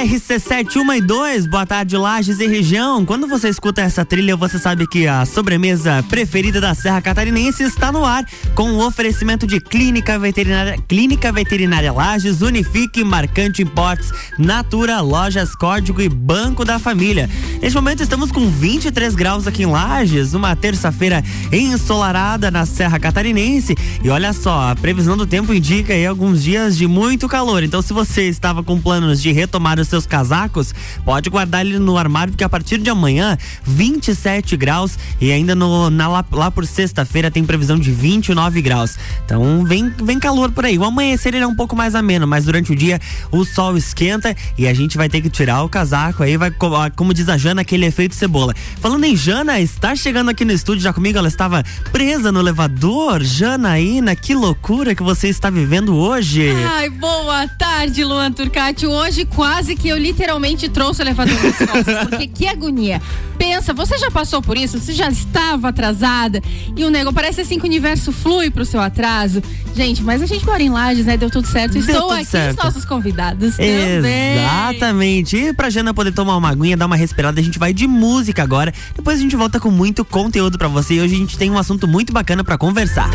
RC7 0.00 0.76
1 0.76 0.94
e 0.94 1.00
2, 1.02 1.46
boa 1.46 1.66
tarde, 1.66 1.94
Lages 1.94 2.40
e 2.40 2.46
região. 2.46 3.04
Quando 3.04 3.26
você 3.26 3.50
escuta 3.50 3.82
essa 3.82 4.02
trilha, 4.02 4.34
você 4.34 4.58
sabe 4.58 4.86
que 4.86 5.06
a 5.06 5.26
sobremesa 5.26 6.02
preferida 6.08 6.58
da 6.58 6.72
Serra 6.72 7.02
Catarinense 7.02 7.62
está 7.62 7.92
no 7.92 8.02
ar, 8.02 8.24
com 8.54 8.72
o 8.72 8.86
oferecimento 8.86 9.46
de 9.46 9.60
Clínica 9.60 10.18
Veterinária, 10.18 10.78
Clínica 10.88 11.30
Veterinária 11.30 11.92
Lages, 11.92 12.40
Unifique, 12.40 13.04
Marcante 13.04 13.60
Importes, 13.60 14.10
Natura, 14.38 15.02
Lojas 15.02 15.54
Código 15.54 16.00
e 16.00 16.08
Banco 16.08 16.64
da 16.64 16.78
Família. 16.78 17.28
Neste 17.60 17.76
momento 17.76 18.02
estamos 18.02 18.32
com 18.32 18.48
23 18.48 19.14
graus 19.14 19.46
aqui 19.46 19.64
em 19.64 19.66
Lages, 19.66 20.32
uma 20.32 20.56
terça-feira 20.56 21.22
ensolarada 21.52 22.50
na 22.50 22.64
Serra 22.64 22.98
Catarinense. 22.98 23.76
E 24.02 24.08
olha 24.08 24.32
só, 24.32 24.70
a 24.70 24.74
previsão 24.74 25.14
do 25.14 25.26
tempo 25.26 25.52
indica 25.52 25.92
aí 25.92 26.06
alguns 26.06 26.42
dias 26.42 26.78
de 26.78 26.86
muito 26.86 27.28
calor. 27.28 27.62
Então, 27.62 27.82
se 27.82 27.92
você 27.92 28.30
estava 28.30 28.62
com 28.62 28.80
planos 28.80 29.20
de 29.20 29.30
retomar 29.30 29.78
os 29.78 29.89
seus 29.90 30.06
casacos, 30.06 30.74
pode 31.04 31.28
guardar 31.28 31.66
ele 31.66 31.78
no 31.78 31.98
armário, 31.98 32.32
porque 32.32 32.44
a 32.44 32.48
partir 32.48 32.78
de 32.78 32.88
amanhã, 32.88 33.36
27 33.64 34.56
graus 34.56 34.98
e 35.20 35.30
ainda 35.30 35.54
no, 35.54 35.90
na, 35.90 36.08
lá, 36.08 36.24
lá 36.32 36.50
por 36.50 36.66
sexta-feira 36.66 37.30
tem 37.30 37.44
previsão 37.44 37.78
de 37.78 37.90
29 37.90 38.62
graus. 38.62 38.96
Então 39.24 39.64
vem, 39.64 39.92
vem 40.02 40.18
calor 40.18 40.50
por 40.52 40.64
aí. 40.64 40.78
O 40.78 40.84
amanhecer 40.84 41.34
ele 41.34 41.44
é 41.44 41.46
um 41.46 41.54
pouco 41.54 41.76
mais 41.76 41.94
ameno, 41.94 42.26
mas 42.26 42.44
durante 42.44 42.72
o 42.72 42.76
dia 42.76 42.98
o 43.30 43.44
sol 43.44 43.76
esquenta 43.76 44.34
e 44.56 44.66
a 44.66 44.72
gente 44.72 44.96
vai 44.96 45.08
ter 45.08 45.20
que 45.20 45.28
tirar 45.28 45.62
o 45.62 45.68
casaco 45.68 46.22
aí, 46.22 46.36
vai, 46.36 46.50
como 46.96 47.12
diz 47.12 47.28
a 47.28 47.36
Jana, 47.36 47.62
aquele 47.62 47.86
efeito 47.86 48.14
cebola. 48.14 48.54
Falando 48.80 49.04
em 49.04 49.16
Jana, 49.16 49.60
está 49.60 49.94
chegando 49.94 50.30
aqui 50.30 50.44
no 50.44 50.52
estúdio 50.52 50.82
já 50.82 50.92
comigo, 50.92 51.18
ela 51.18 51.28
estava 51.28 51.64
presa 51.92 52.30
no 52.30 52.40
elevador. 52.40 53.22
Janaína, 53.22 54.14
que 54.14 54.34
loucura 54.34 54.94
que 54.94 55.02
você 55.02 55.28
está 55.28 55.50
vivendo 55.50 55.96
hoje. 55.96 56.50
Ai, 56.50 56.88
boa 56.90 57.48
tarde, 57.48 58.04
Luan 58.04 58.32
Turcati. 58.32 58.86
Hoje 58.86 59.24
quase 59.24 59.74
que 59.80 59.88
eu 59.88 59.96
literalmente 59.98 60.68
trouxe 60.68 61.00
o 61.00 61.02
elevador 61.02 61.34
nas 61.42 61.56
costas, 61.56 62.08
porque 62.08 62.26
que 62.26 62.46
agonia. 62.46 63.00
Pensa, 63.38 63.72
você 63.72 63.96
já 63.96 64.10
passou 64.10 64.42
por 64.42 64.56
isso? 64.56 64.78
Você 64.78 64.92
já 64.92 65.08
estava 65.08 65.68
atrasada 65.70 66.42
e 66.76 66.84
o 66.84 66.90
negócio 66.90 67.14
parece 67.14 67.40
assim 67.40 67.58
que 67.58 67.64
o 67.64 67.68
universo 67.68 68.12
flui 68.12 68.50
pro 68.50 68.66
seu 68.66 68.80
atraso. 68.80 69.42
Gente, 69.74 70.02
mas 70.02 70.20
a 70.20 70.26
gente 70.26 70.44
mora 70.44 70.62
em 70.62 70.68
Lages, 70.68 71.06
né? 71.06 71.16
Deu 71.16 71.30
tudo 71.30 71.46
certo. 71.46 71.72
Deu 71.72 71.80
Estou 71.80 72.10
aqui 72.10 72.26
certo. 72.26 72.58
os 72.58 72.64
nossos 72.64 72.84
convidados 72.84 73.56
também. 73.56 74.38
Exatamente. 74.38 75.36
E 75.36 75.52
pra 75.54 75.70
Jana 75.70 75.94
poder 75.94 76.12
tomar 76.12 76.36
uma 76.36 76.50
aguinha, 76.50 76.76
dar 76.76 76.86
uma 76.86 76.96
respirada, 76.96 77.40
a 77.40 77.42
gente 77.44 77.58
vai 77.58 77.72
de 77.72 77.86
música 77.86 78.42
agora. 78.42 78.74
Depois 78.94 79.18
a 79.18 79.22
gente 79.22 79.36
volta 79.36 79.58
com 79.58 79.70
muito 79.70 80.04
conteúdo 80.04 80.58
para 80.58 80.68
você 80.68 80.94
e 80.94 81.00
hoje 81.00 81.14
a 81.14 81.18
gente 81.18 81.38
tem 81.38 81.50
um 81.50 81.56
assunto 81.56 81.88
muito 81.88 82.12
bacana 82.12 82.44
para 82.44 82.58
conversar. 82.58 83.10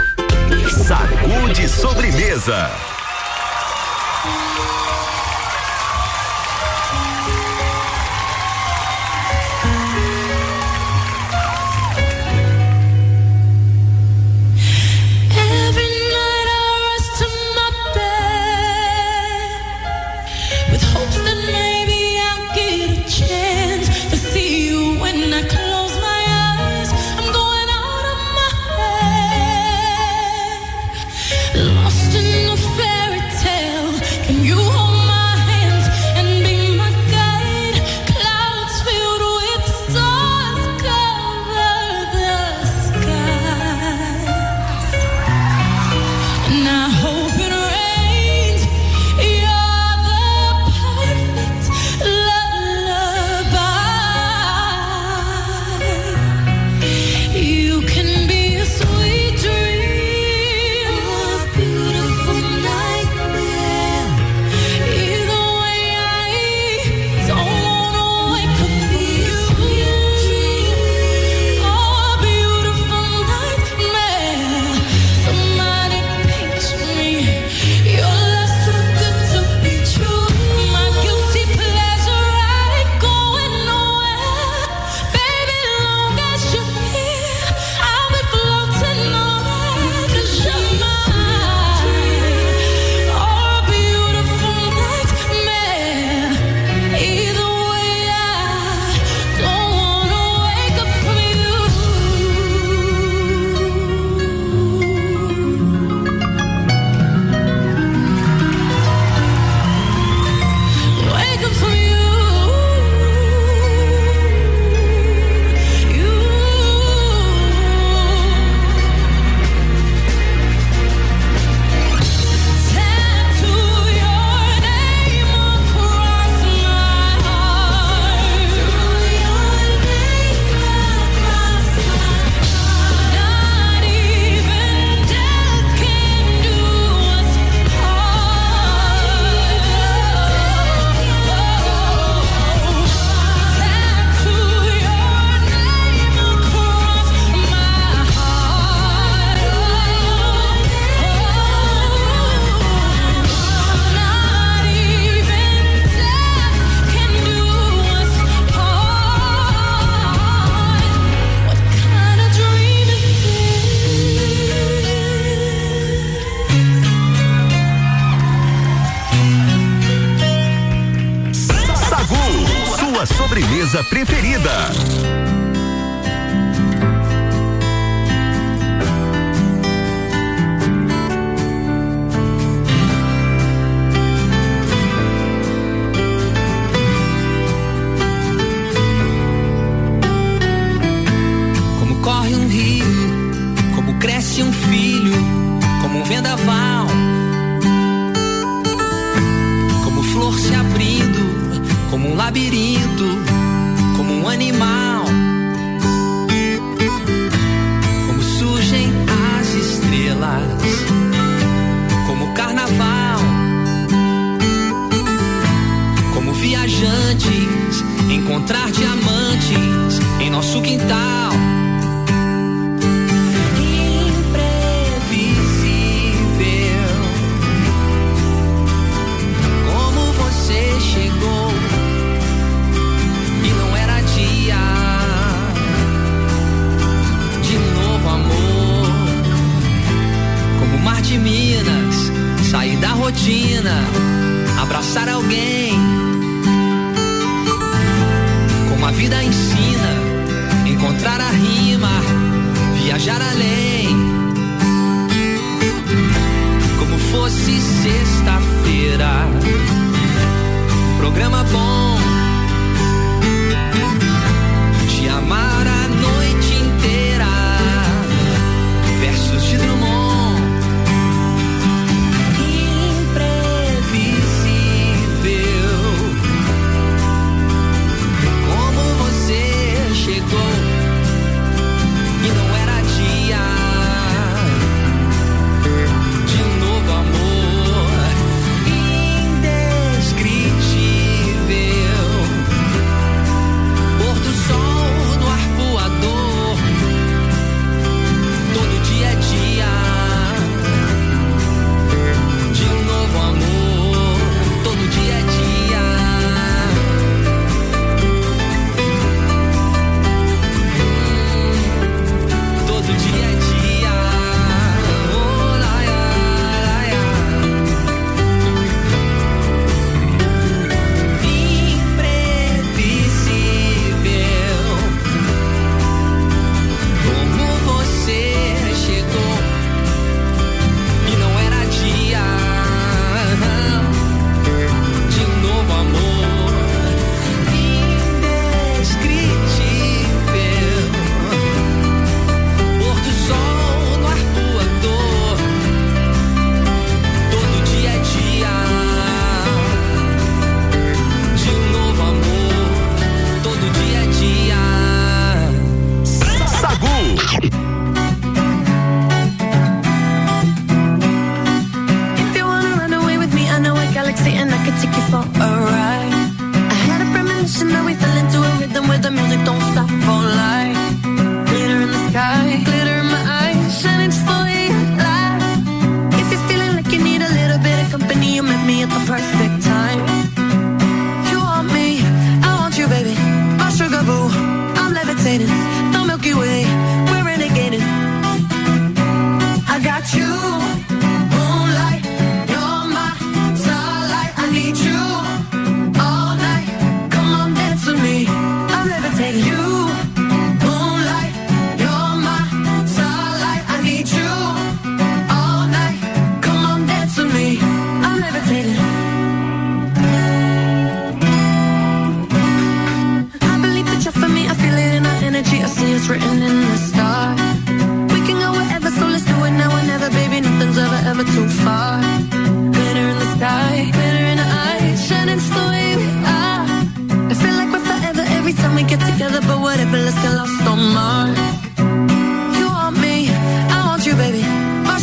Sacude 0.87 1.69
sobremesa. 1.69 2.71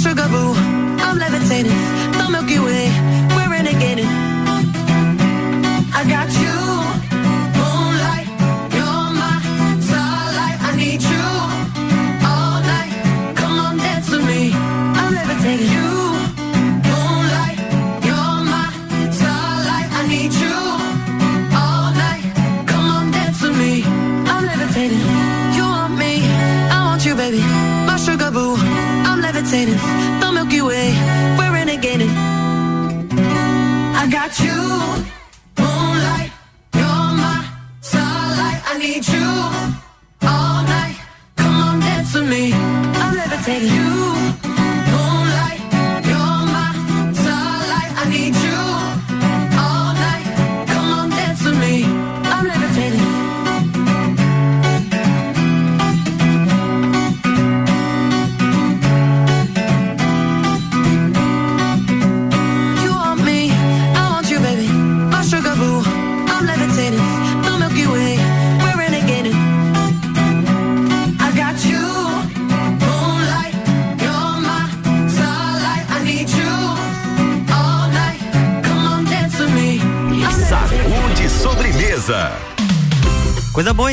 Sugar 0.03 0.29
boo, 0.29 0.53
I'm 1.07 1.17
levitating. 1.19 1.79
The 2.19 2.27
Milky 2.35 2.59
Way, 2.59 2.72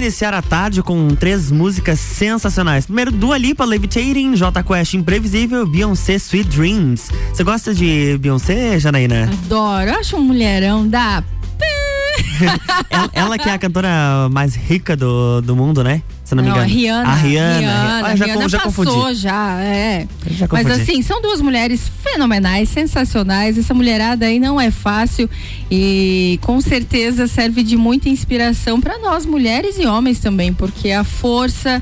iniciar 0.09 0.33
a 0.33 0.41
tarde 0.41 0.81
com 0.81 1.07
três 1.09 1.51
músicas 1.51 1.99
sensacionais. 1.99 2.87
Primeiro, 2.87 3.11
Dua 3.11 3.37
Lipa, 3.37 3.63
Levitating, 3.63 4.35
J 4.35 4.63
Quest, 4.63 4.95
Imprevisível, 4.95 5.67
Beyoncé, 5.67 6.15
Sweet 6.15 6.49
Dreams. 6.49 7.11
Você 7.31 7.43
gosta 7.43 7.75
de 7.75 8.17
Beyoncé, 8.17 8.79
Janaína? 8.79 9.29
Adoro, 9.45 9.91
acho 9.91 10.17
um 10.17 10.21
mulherão 10.21 10.87
da. 10.87 11.23
ela, 12.89 13.09
ela 13.13 13.37
que 13.37 13.47
é 13.47 13.53
a 13.53 13.59
cantora 13.59 14.27
mais 14.31 14.55
rica 14.55 14.97
do, 14.97 15.41
do 15.41 15.55
mundo, 15.55 15.83
né? 15.83 16.01
Se 16.29 16.35
não 16.35 16.43
me 16.43 16.49
engano. 16.49 16.63
a 16.63 16.67
Rihanna. 16.67 17.09
A 17.09 17.15
Rihanna. 17.15 17.59
Rihanna, 17.59 18.07
Ah, 18.07 18.15
já, 18.15 18.25
Rihanna 18.25 18.49
já 18.49 18.59
passou 18.59 18.85
confundi. 18.85 19.15
já, 19.15 19.59
é. 19.63 20.07
Já 20.29 20.47
Mas 20.51 20.67
assim, 20.69 21.01
são 21.01 21.19
duas 21.23 21.41
mulheres 21.41 21.91
fenomenais, 22.03 22.69
sensacionais. 22.69 23.57
Essa 23.57 23.73
mulherada 23.73 24.27
aí 24.27 24.39
não 24.39 24.61
é 24.61 24.69
fácil 24.69 25.27
e 25.71 26.37
com 26.43 26.61
certeza 26.61 27.27
serve 27.27 27.63
de 27.63 27.75
muita 27.75 28.09
inspiração 28.09 28.79
para 28.79 28.99
nós 28.99 29.25
mulheres 29.25 29.79
e 29.79 29.87
homens 29.87 30.19
também, 30.19 30.53
porque 30.53 30.91
a 30.91 31.03
força, 31.03 31.81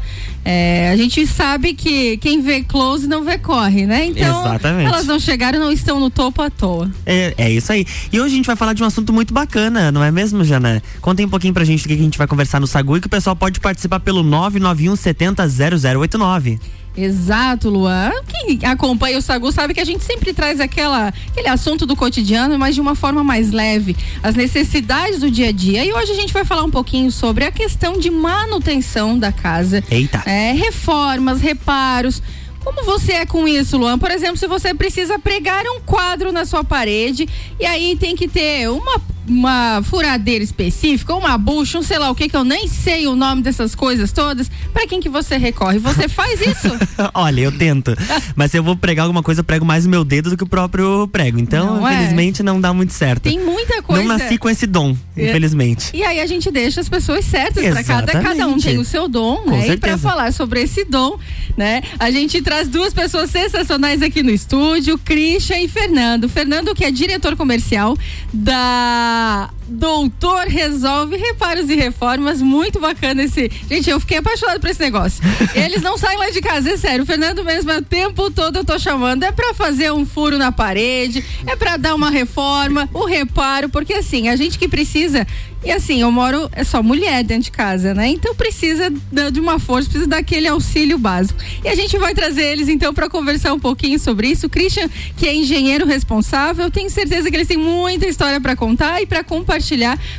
é, 0.49 0.89
a 0.89 0.95
gente 0.95 1.27
sabe 1.27 1.73
que 1.73 2.15
quem 2.17 2.41
vê 2.41 2.63
close 2.63 3.05
não 3.05 3.21
vê 3.21 3.37
corre, 3.37 3.85
né? 3.85 4.05
Então, 4.05 4.45
Exatamente. 4.45 4.87
elas 4.87 5.05
não 5.05 5.19
chegaram, 5.19 5.59
não 5.59 5.73
estão 5.73 5.99
no 5.99 6.09
topo 6.09 6.41
à 6.41 6.49
toa. 6.49 6.89
É, 7.05 7.33
é 7.37 7.51
isso 7.51 7.69
aí. 7.69 7.85
E 8.13 8.17
hoje 8.17 8.33
a 8.33 8.37
gente 8.37 8.45
vai 8.45 8.55
falar 8.55 8.71
de 8.71 8.81
um 8.81 8.85
assunto 8.85 9.11
muito 9.11 9.33
bacana, 9.33 9.91
não 9.91 10.01
é 10.01 10.09
mesmo, 10.09 10.45
Jana? 10.45 10.81
Conta 11.01 11.21
aí 11.21 11.25
um 11.25 11.29
pouquinho 11.29 11.53
pra 11.53 11.65
gente 11.65 11.83
do 11.83 11.89
que 11.89 11.95
a 11.95 11.97
gente 11.97 12.17
vai 12.17 12.27
conversar 12.27 12.61
no 12.61 12.67
Sagu 12.67 12.95
e 12.95 13.01
que 13.01 13.07
o 13.07 13.09
pessoal 13.09 13.35
pode 13.35 13.59
participar 13.59 13.99
pelo 13.99 14.23
991 14.23 14.95
70 14.95 15.45
0089. 15.49 16.59
Exato, 16.97 17.69
Luan. 17.69 18.11
Quem 18.27 18.59
acompanha 18.63 19.19
o 19.19 19.21
Sagu 19.21 19.51
sabe 19.51 19.73
que 19.75 19.79
a 19.79 19.85
gente 19.85 20.03
sempre 20.03 20.33
traz 20.33 20.59
aquela, 20.59 21.13
aquele 21.29 21.47
assunto 21.47 21.85
do 21.85 21.95
cotidiano, 21.95 22.57
mas 22.57 22.73
de 22.73 22.81
uma 22.81 22.95
forma 22.95 23.23
mais 23.23 23.51
leve, 23.51 23.95
as 24.23 24.33
necessidades 24.33 25.19
do 25.19 25.29
dia 25.29 25.49
a 25.49 25.51
dia. 25.51 25.85
E 25.85 25.93
hoje 25.93 26.11
a 26.11 26.15
gente 26.15 26.33
vai 26.33 26.43
falar 26.43 26.63
um 26.63 26.71
pouquinho 26.71 27.11
sobre 27.11 27.45
a 27.45 27.51
questão 27.51 27.99
de 27.99 28.09
manutenção 28.09 29.17
da 29.17 29.31
casa. 29.31 29.83
Eita. 29.91 30.23
É, 30.25 30.53
reformas, 30.53 31.39
reparos. 31.39 32.21
Como 32.63 32.83
você 32.83 33.13
é 33.13 33.25
com 33.25 33.47
isso, 33.47 33.77
Luan? 33.77 33.97
Por 33.97 34.11
exemplo, 34.11 34.35
se 34.35 34.47
você 34.47 34.73
precisa 34.73 35.17
pregar 35.19 35.63
um 35.67 35.79
quadro 35.79 36.31
na 36.31 36.45
sua 36.45 36.63
parede 36.63 37.29
e 37.59 37.65
aí 37.65 37.95
tem 37.95 38.15
que 38.15 38.27
ter 38.27 38.69
uma, 38.69 38.99
uma 39.27 39.81
furadeira 39.83 40.43
específica, 40.43 41.13
uma 41.15 41.37
bucha, 41.37 41.77
um 41.77 41.83
sei 41.83 41.97
lá 41.99 42.09
o 42.09 42.15
que 42.15 42.27
que 42.29 42.35
eu 42.35 42.43
nem 42.43 42.67
sei 42.67 43.07
o 43.07 43.15
nome 43.15 43.41
dessas 43.41 43.75
coisas 43.75 44.11
todas, 44.11 44.49
para 44.73 44.87
quem 44.87 44.99
que 44.99 45.09
você 45.09 45.37
recorre? 45.37 45.79
Você 45.79 46.07
faz 46.07 46.39
isso? 46.41 46.69
Olha, 47.13 47.41
eu 47.41 47.51
tento. 47.51 47.95
Mas 48.35 48.51
se 48.51 48.57
eu 48.57 48.63
vou 48.63 48.75
pregar 48.75 49.03
alguma 49.05 49.21
coisa, 49.23 49.41
eu 49.41 49.43
prego 49.45 49.65
mais 49.65 49.85
o 49.85 49.89
meu 49.89 50.03
dedo 50.03 50.29
do 50.29 50.37
que 50.37 50.43
o 50.43 50.47
próprio 50.47 51.07
prego. 51.11 51.39
Então, 51.39 51.77
Não 51.77 51.87
é? 51.87 51.93
infelizmente, 51.93 52.41
não 52.43 52.59
dá 52.59 52.73
muito 52.73 52.93
certo. 52.93 53.23
Tem 53.23 53.39
muita 53.43 53.81
coisa. 53.81 54.01
Não 54.03 54.17
nasci 54.17 54.37
com 54.37 54.49
esse 54.49 54.65
dom, 54.65 54.95
É. 55.15 55.29
infelizmente. 55.29 55.91
E 55.93 56.03
aí 56.03 56.19
a 56.19 56.25
gente 56.25 56.49
deixa 56.51 56.81
as 56.81 56.89
pessoas 56.89 57.25
certas 57.25 57.63
para 57.67 57.83
cada, 57.83 58.11
cada 58.21 58.47
um 58.47 58.57
tem 58.57 58.77
o 58.77 58.85
seu 58.85 59.07
dom, 59.07 59.37
Com 59.37 59.51
né? 59.51 59.67
E 59.67 59.77
para 59.77 59.97
falar 59.97 60.31
sobre 60.33 60.61
esse 60.61 60.85
dom, 60.85 61.17
né? 61.55 61.81
A 61.99 62.09
gente 62.11 62.41
traz 62.41 62.67
duas 62.67 62.93
pessoas 62.93 63.29
sensacionais 63.29 64.01
aqui 64.01 64.23
no 64.23 64.31
estúdio, 64.31 64.97
Christian 64.97 65.59
e 65.59 65.67
Fernando. 65.67 66.29
Fernando 66.29 66.73
que 66.73 66.83
é 66.85 66.91
diretor 66.91 67.35
comercial 67.35 67.97
da 68.33 69.16
está 69.17 69.56
Doutor 69.67 70.47
Resolve 70.47 71.17
Reparos 71.17 71.69
e 71.69 71.75
Reformas, 71.75 72.41
muito 72.41 72.79
bacana 72.79 73.23
esse. 73.23 73.51
Gente, 73.69 73.89
eu 73.89 73.99
fiquei 73.99 74.17
apaixonado 74.17 74.59
por 74.59 74.69
esse 74.69 74.79
negócio. 74.79 75.21
Eles 75.53 75.81
não 75.81 75.97
saem 75.97 76.17
lá 76.17 76.29
de 76.29 76.41
casa, 76.41 76.71
é 76.71 76.77
sério. 76.77 77.03
O 77.03 77.05
Fernando 77.05 77.43
mesmo, 77.43 77.71
o 77.71 77.81
tempo 77.81 78.31
todo 78.31 78.57
eu 78.57 78.63
tô 78.63 78.79
chamando. 78.79 79.23
É 79.23 79.31
pra 79.31 79.53
fazer 79.53 79.91
um 79.91 80.05
furo 80.05 80.37
na 80.37 80.51
parede, 80.51 81.23
é 81.45 81.55
pra 81.55 81.75
dar 81.75 81.95
uma 81.95 82.09
reforma, 82.09 82.89
o 82.93 83.05
reparo, 83.05 83.69
porque 83.69 83.93
assim, 83.93 84.29
a 84.29 84.35
gente 84.35 84.57
que 84.57 84.67
precisa. 84.67 85.27
E 85.65 85.71
assim, 85.71 86.01
eu 86.01 86.11
moro, 86.11 86.49
é 86.53 86.63
só 86.63 86.81
mulher 86.81 87.23
dentro 87.23 87.45
de 87.45 87.51
casa, 87.51 87.93
né? 87.93 88.07
Então 88.07 88.33
precisa 88.33 88.89
de 89.31 89.39
uma 89.39 89.59
força, 89.59 89.89
precisa 89.89 90.07
daquele 90.07 90.47
auxílio 90.47 90.97
básico. 90.97 91.39
E 91.63 91.67
a 91.67 91.75
gente 91.75 91.97
vai 91.97 92.13
trazer 92.13 92.43
eles 92.43 92.69
então 92.69 92.93
para 92.93 93.09
conversar 93.09 93.53
um 93.53 93.59
pouquinho 93.59 93.99
sobre 93.99 94.27
isso. 94.27 94.45
O 94.45 94.49
Christian, 94.49 94.87
que 95.17 95.27
é 95.27 95.35
engenheiro 95.35 95.85
responsável, 95.85 96.65
eu 96.65 96.71
tenho 96.71 96.89
certeza 96.89 97.29
que 97.29 97.35
eles 97.35 97.47
têm 97.47 97.57
muita 97.57 98.07
história 98.07 98.39
para 98.39 98.55
contar 98.55 99.01
e 99.01 99.05
para 99.05 99.23
compartilhar 99.23 99.56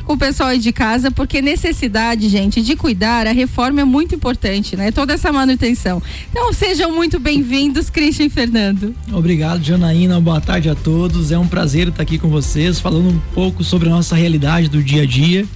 com 0.05 0.15
o 0.15 0.19
pessoal 0.19 0.51
aí 0.51 0.59
de 0.59 0.73
casa, 0.73 1.11
porque 1.11 1.41
necessidade, 1.41 2.29
gente, 2.29 2.63
de 2.63 2.75
cuidar, 2.75 3.27
a 3.27 3.33
reforma 3.33 3.81
é 3.81 3.85
muito 3.85 4.15
importante, 4.15 4.77
né? 4.77 4.91
Toda 4.91 5.15
essa 5.15 5.33
manutenção. 5.33 6.03
Então 6.31 6.53
sejam 6.53 6.93
muito 6.93 7.21
bem-vindos, 7.21 7.89
Christian 7.91 8.27
e 8.27 8.31
Fernando. 8.31 8.95
Obrigado, 9.13 9.63
Janaína. 9.63 10.21
Boa 10.21 10.41
tarde 10.41 10.69
a 10.69 10.75
todos. 10.75 11.31
É 11.31 11.39
um 11.39 11.47
prazer 11.47 11.89
estar 11.89 12.03
aqui 12.03 12.19
com 12.19 12.29
vocês, 12.29 12.81
falando 12.81 13.11
um 13.11 13.19
pouco 13.35 13.63
sobre 13.63 13.89
a 13.89 13.93
nossa 13.93 14.17
realidade 14.17 14.69
do 14.69 14.83
dia 14.83 15.03
a 15.03 15.07
dia, 15.07 15.47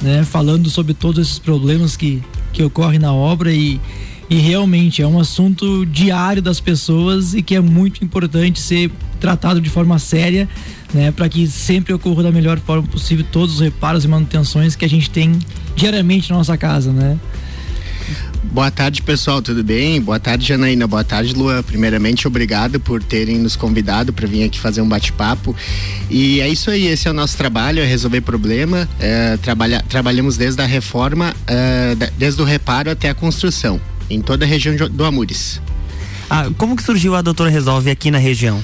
né? 0.00 0.24
Falando 0.24 0.70
sobre 0.70 0.94
todos 0.94 1.26
esses 1.26 1.38
problemas 1.38 1.96
que, 1.96 2.22
que 2.52 2.62
ocorrem 2.62 2.98
na 2.98 3.12
obra 3.12 3.52
e, 3.52 3.80
e 4.30 4.36
realmente 4.36 5.02
é 5.02 5.06
um 5.06 5.20
assunto 5.20 5.84
diário 5.84 6.40
das 6.40 6.60
pessoas 6.60 7.34
e 7.34 7.42
que 7.42 7.54
é 7.54 7.60
muito 7.60 8.02
importante 8.04 8.60
ser 8.60 8.90
tratado 9.20 9.60
de 9.60 9.68
forma 9.68 9.98
séria, 9.98 10.48
né? 10.92 11.10
Para 11.10 11.28
que 11.28 11.46
sempre 11.46 11.92
ocorra 11.92 12.22
da 12.22 12.32
melhor 12.32 12.58
forma 12.58 12.86
possível 12.86 13.24
todos 13.30 13.56
os 13.56 13.60
reparos 13.60 14.04
e 14.04 14.08
manutenções 14.08 14.74
que 14.76 14.84
a 14.84 14.88
gente 14.88 15.10
tem 15.10 15.38
diariamente 15.76 16.30
na 16.30 16.36
nossa 16.36 16.56
casa, 16.56 16.92
né? 16.92 17.18
Boa 18.50 18.70
tarde, 18.70 19.02
pessoal, 19.02 19.42
tudo 19.42 19.62
bem? 19.62 20.00
Boa 20.00 20.18
tarde, 20.18 20.46
Janaína. 20.46 20.86
Boa 20.86 21.04
tarde, 21.04 21.34
Luan. 21.34 21.62
Primeiramente, 21.62 22.26
obrigado 22.26 22.80
por 22.80 23.02
terem 23.02 23.38
nos 23.38 23.56
convidado 23.56 24.12
para 24.12 24.26
vir 24.26 24.44
aqui 24.44 24.58
fazer 24.58 24.80
um 24.80 24.88
bate-papo. 24.88 25.54
E 26.08 26.40
é 26.40 26.48
isso 26.48 26.70
aí, 26.70 26.86
esse 26.86 27.06
é 27.06 27.10
o 27.10 27.14
nosso 27.14 27.36
trabalho, 27.36 27.80
é 27.80 27.84
resolver 27.84 28.22
problema. 28.22 28.88
É, 28.98 29.36
trabalha, 29.36 29.84
trabalhamos 29.88 30.36
desde 30.36 30.62
a 30.62 30.66
reforma, 30.66 31.34
é, 31.46 31.94
desde 32.16 32.40
o 32.40 32.44
reparo 32.44 32.90
até 32.90 33.10
a 33.10 33.14
construção, 33.14 33.78
em 34.08 34.20
toda 34.20 34.44
a 34.44 34.48
região 34.48 34.74
do 34.88 35.04
Amures. 35.04 35.60
Ah, 36.30 36.48
como 36.56 36.74
que 36.74 36.82
surgiu 36.82 37.14
a 37.14 37.22
Doutora 37.22 37.50
Resolve 37.50 37.90
aqui 37.90 38.10
na 38.10 38.18
região? 38.18 38.62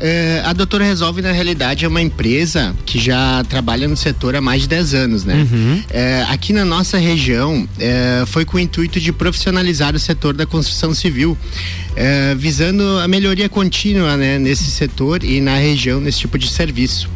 É, 0.00 0.42
a 0.44 0.52
Doutora 0.52 0.84
Resolve, 0.84 1.22
na 1.22 1.32
realidade, 1.32 1.84
é 1.84 1.88
uma 1.88 2.02
empresa 2.02 2.74
que 2.84 2.98
já 2.98 3.42
trabalha 3.48 3.88
no 3.88 3.96
setor 3.96 4.36
há 4.36 4.40
mais 4.40 4.62
de 4.62 4.68
10 4.68 4.94
anos, 4.94 5.24
né? 5.24 5.46
É, 5.90 6.26
aqui 6.28 6.52
na 6.52 6.64
nossa 6.64 6.98
região, 6.98 7.68
é, 7.78 8.24
foi 8.26 8.44
com 8.44 8.56
o 8.56 8.60
intuito 8.60 9.00
de 9.00 9.12
profissionalizar 9.12 9.94
o 9.94 9.98
setor 9.98 10.34
da 10.34 10.46
construção 10.46 10.94
civil, 10.94 11.36
visando 12.36 12.82
a 12.98 13.08
melhoria 13.08 13.48
contínua 13.48 14.16
né, 14.18 14.38
nesse 14.38 14.70
setor 14.70 15.24
e 15.24 15.40
na 15.40 15.56
região, 15.56 15.98
nesse 15.98 16.18
tipo 16.18 16.38
de 16.38 16.50
serviço. 16.50 17.15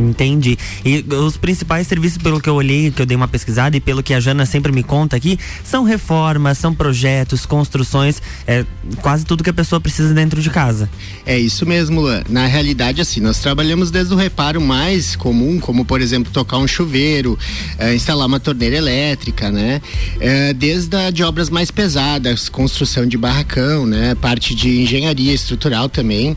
Entendi. 0.00 0.58
E 0.84 1.04
os 1.14 1.36
principais 1.36 1.86
serviços, 1.86 2.18
pelo 2.18 2.40
que 2.40 2.48
eu 2.48 2.54
olhei, 2.54 2.90
que 2.90 3.02
eu 3.02 3.06
dei 3.06 3.16
uma 3.16 3.28
pesquisada 3.28 3.76
e 3.76 3.80
pelo 3.80 4.02
que 4.02 4.14
a 4.14 4.20
Jana 4.20 4.46
sempre 4.46 4.72
me 4.72 4.82
conta 4.82 5.16
aqui, 5.16 5.38
são 5.62 5.84
reformas, 5.84 6.58
são 6.58 6.74
projetos, 6.74 7.44
construções, 7.44 8.22
é 8.46 8.64
quase 9.02 9.24
tudo 9.24 9.44
que 9.44 9.50
a 9.50 9.54
pessoa 9.54 9.80
precisa 9.80 10.14
dentro 10.14 10.40
de 10.40 10.48
casa. 10.48 10.88
É 11.26 11.38
isso 11.38 11.66
mesmo, 11.66 12.00
Luan. 12.00 12.22
Na 12.28 12.46
realidade, 12.46 13.00
assim, 13.00 13.20
nós 13.20 13.38
trabalhamos 13.38 13.90
desde 13.90 14.14
o 14.14 14.16
reparo 14.16 14.60
mais 14.60 15.14
comum, 15.14 15.60
como 15.60 15.84
por 15.84 16.00
exemplo 16.00 16.32
tocar 16.32 16.58
um 16.58 16.66
chuveiro, 16.66 17.38
eh, 17.78 17.94
instalar 17.94 18.26
uma 18.26 18.40
torneira 18.40 18.76
elétrica, 18.76 19.50
né? 19.50 19.82
Eh, 20.20 20.54
desde 20.54 20.96
a 20.96 21.10
de 21.10 21.22
obras 21.22 21.50
mais 21.50 21.70
pesadas, 21.70 22.48
construção 22.48 23.06
de 23.06 23.18
barracão, 23.18 23.86
né? 23.86 24.14
Parte 24.14 24.54
de 24.54 24.82
engenharia 24.82 25.34
estrutural 25.34 25.88
também. 25.88 26.36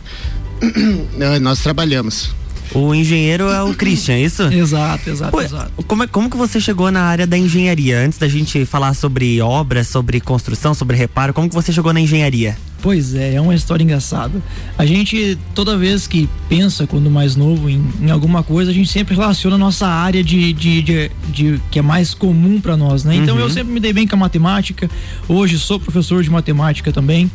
Nós 1.42 1.60
trabalhamos. 1.60 2.43
O 2.74 2.94
engenheiro 2.94 3.50
é 3.50 3.62
o 3.64 3.74
Christian, 3.76 4.16
é 4.16 4.22
isso? 4.24 4.44
Exato, 4.44 5.10
exato, 5.10 5.32
Pô, 5.32 5.42
exato. 5.42 5.72
como, 5.88 6.04
é- 6.04 6.08
como 6.08 6.30
que 6.30 6.38
você 6.38 6.60
chegou 6.60 6.92
na 6.92 7.02
área 7.02 7.28
da 7.28 7.38
engenharia? 7.38 8.00
Antes 8.00 8.18
da 8.18 8.28
gente 8.28 8.66
falar 8.66 8.94
sobre 8.94 9.40
obras, 9.42 9.88
sobre 9.88 10.20
construção, 10.20 10.74
sobre 10.74 10.96
reparo, 10.98 11.34
como 11.34 11.48
que 11.50 11.56
você 11.56 11.72
chegou 11.72 11.94
na 11.94 12.00
engenharia? 12.02 12.58
Pois 12.82 13.16
é, 13.16 13.36
é 13.36 13.42
uma 13.42 13.56
história 13.56 13.82
engraçada. 13.82 14.42
A 14.78 14.86
gente, 14.86 15.38
toda 15.56 15.78
vez 15.78 16.06
que 16.06 16.28
pensa, 16.50 16.86
quando 16.86 17.10
mais 17.10 17.34
novo, 17.36 17.70
em, 17.70 17.82
em 18.02 18.12
alguma 18.12 18.44
coisa, 18.44 18.72
a 18.72 18.74
gente 18.74 18.90
sempre 18.90 19.16
relaciona 19.16 19.56
a 19.56 19.60
nossa 19.60 19.88
área 19.88 20.22
de, 20.22 20.52
de, 20.52 20.82
de, 20.82 21.12
de- 21.30 21.62
que 21.72 21.80
é 21.80 21.82
mais 21.82 22.14
comum 22.14 22.60
para 22.60 22.76
nós, 22.76 23.06
né? 23.06 23.16
Então 23.16 23.40
eu 23.40 23.50
sempre 23.50 23.72
me 23.72 23.80
dei 23.80 23.94
bem 23.94 24.06
com 24.06 24.16
a 24.16 24.20
matemática, 24.20 24.90
hoje 25.30 25.58
sou 25.60 25.80
professor 25.80 26.22
de 26.24 26.30
matemática 26.30 26.92
também. 26.92 27.32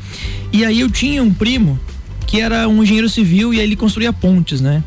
E 0.53 0.67
aí 0.67 0.81
eu 0.81 0.91
tinha 0.91 1.23
um 1.23 1.33
primo 1.33 1.81
que 2.27 2.43
era 2.43 2.69
um 2.69 2.83
engenheiro 2.83 3.09
civil 3.09 3.55
e 3.55 3.59
aí 3.59 3.65
ele 3.65 3.77
construía 3.77 4.13
pontes, 4.13 4.61
né? 4.61 4.85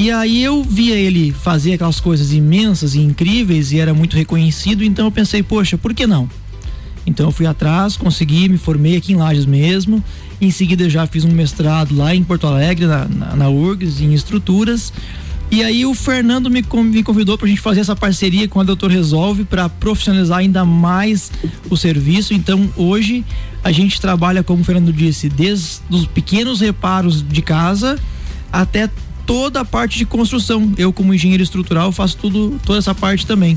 E 0.00 0.10
aí 0.10 0.42
eu 0.42 0.64
via 0.64 0.94
ele 0.94 1.30
fazer 1.30 1.74
aquelas 1.74 2.00
coisas 2.00 2.32
imensas 2.32 2.94
e 2.94 3.00
incríveis 3.00 3.70
e 3.70 3.78
era 3.78 3.92
muito 3.92 4.16
reconhecido, 4.16 4.82
então 4.82 5.04
eu 5.04 5.10
pensei, 5.10 5.42
poxa, 5.42 5.76
por 5.76 5.92
que 5.92 6.06
não? 6.06 6.26
Então 7.06 7.26
eu 7.26 7.30
fui 7.30 7.44
atrás, 7.44 7.98
consegui, 7.98 8.48
me 8.48 8.56
formei 8.56 8.96
aqui 8.96 9.12
em 9.12 9.16
Lages 9.16 9.44
mesmo. 9.44 10.02
Em 10.40 10.50
seguida 10.50 10.88
já 10.88 11.06
fiz 11.06 11.22
um 11.26 11.30
mestrado 11.30 11.94
lá 11.94 12.14
em 12.14 12.24
Porto 12.24 12.46
Alegre, 12.46 12.86
na, 12.86 13.04
na, 13.04 13.36
na 13.36 13.48
URGS, 13.50 14.00
em 14.00 14.14
estruturas. 14.14 14.90
E 15.50 15.62
aí 15.62 15.84
o 15.84 15.92
Fernando 15.92 16.48
me, 16.48 16.64
me 16.84 17.02
convidou 17.02 17.36
para 17.36 17.44
a 17.44 17.50
gente 17.50 17.60
fazer 17.60 17.80
essa 17.80 17.94
parceria 17.94 18.48
com 18.48 18.58
a 18.58 18.64
Doutor 18.64 18.90
Resolve 18.90 19.44
para 19.44 19.68
profissionalizar 19.68 20.38
ainda 20.38 20.64
mais 20.64 21.30
o 21.68 21.76
serviço. 21.76 22.32
Então 22.32 22.70
hoje 22.74 23.22
a 23.62 23.70
gente 23.70 24.00
trabalha, 24.00 24.42
como 24.42 24.62
o 24.62 24.64
Fernando 24.64 24.94
disse, 24.94 25.28
desde 25.28 25.82
os 25.90 26.06
pequenos 26.06 26.62
reparos 26.62 27.22
de 27.22 27.42
casa 27.42 27.98
até 28.50 28.88
toda 29.30 29.60
a 29.60 29.64
parte 29.64 29.96
de 29.96 30.04
construção. 30.04 30.72
Eu, 30.76 30.92
como 30.92 31.14
engenheiro 31.14 31.40
estrutural, 31.40 31.92
faço 31.92 32.16
tudo, 32.16 32.58
toda 32.66 32.80
essa 32.80 32.92
parte 32.92 33.24
também. 33.24 33.56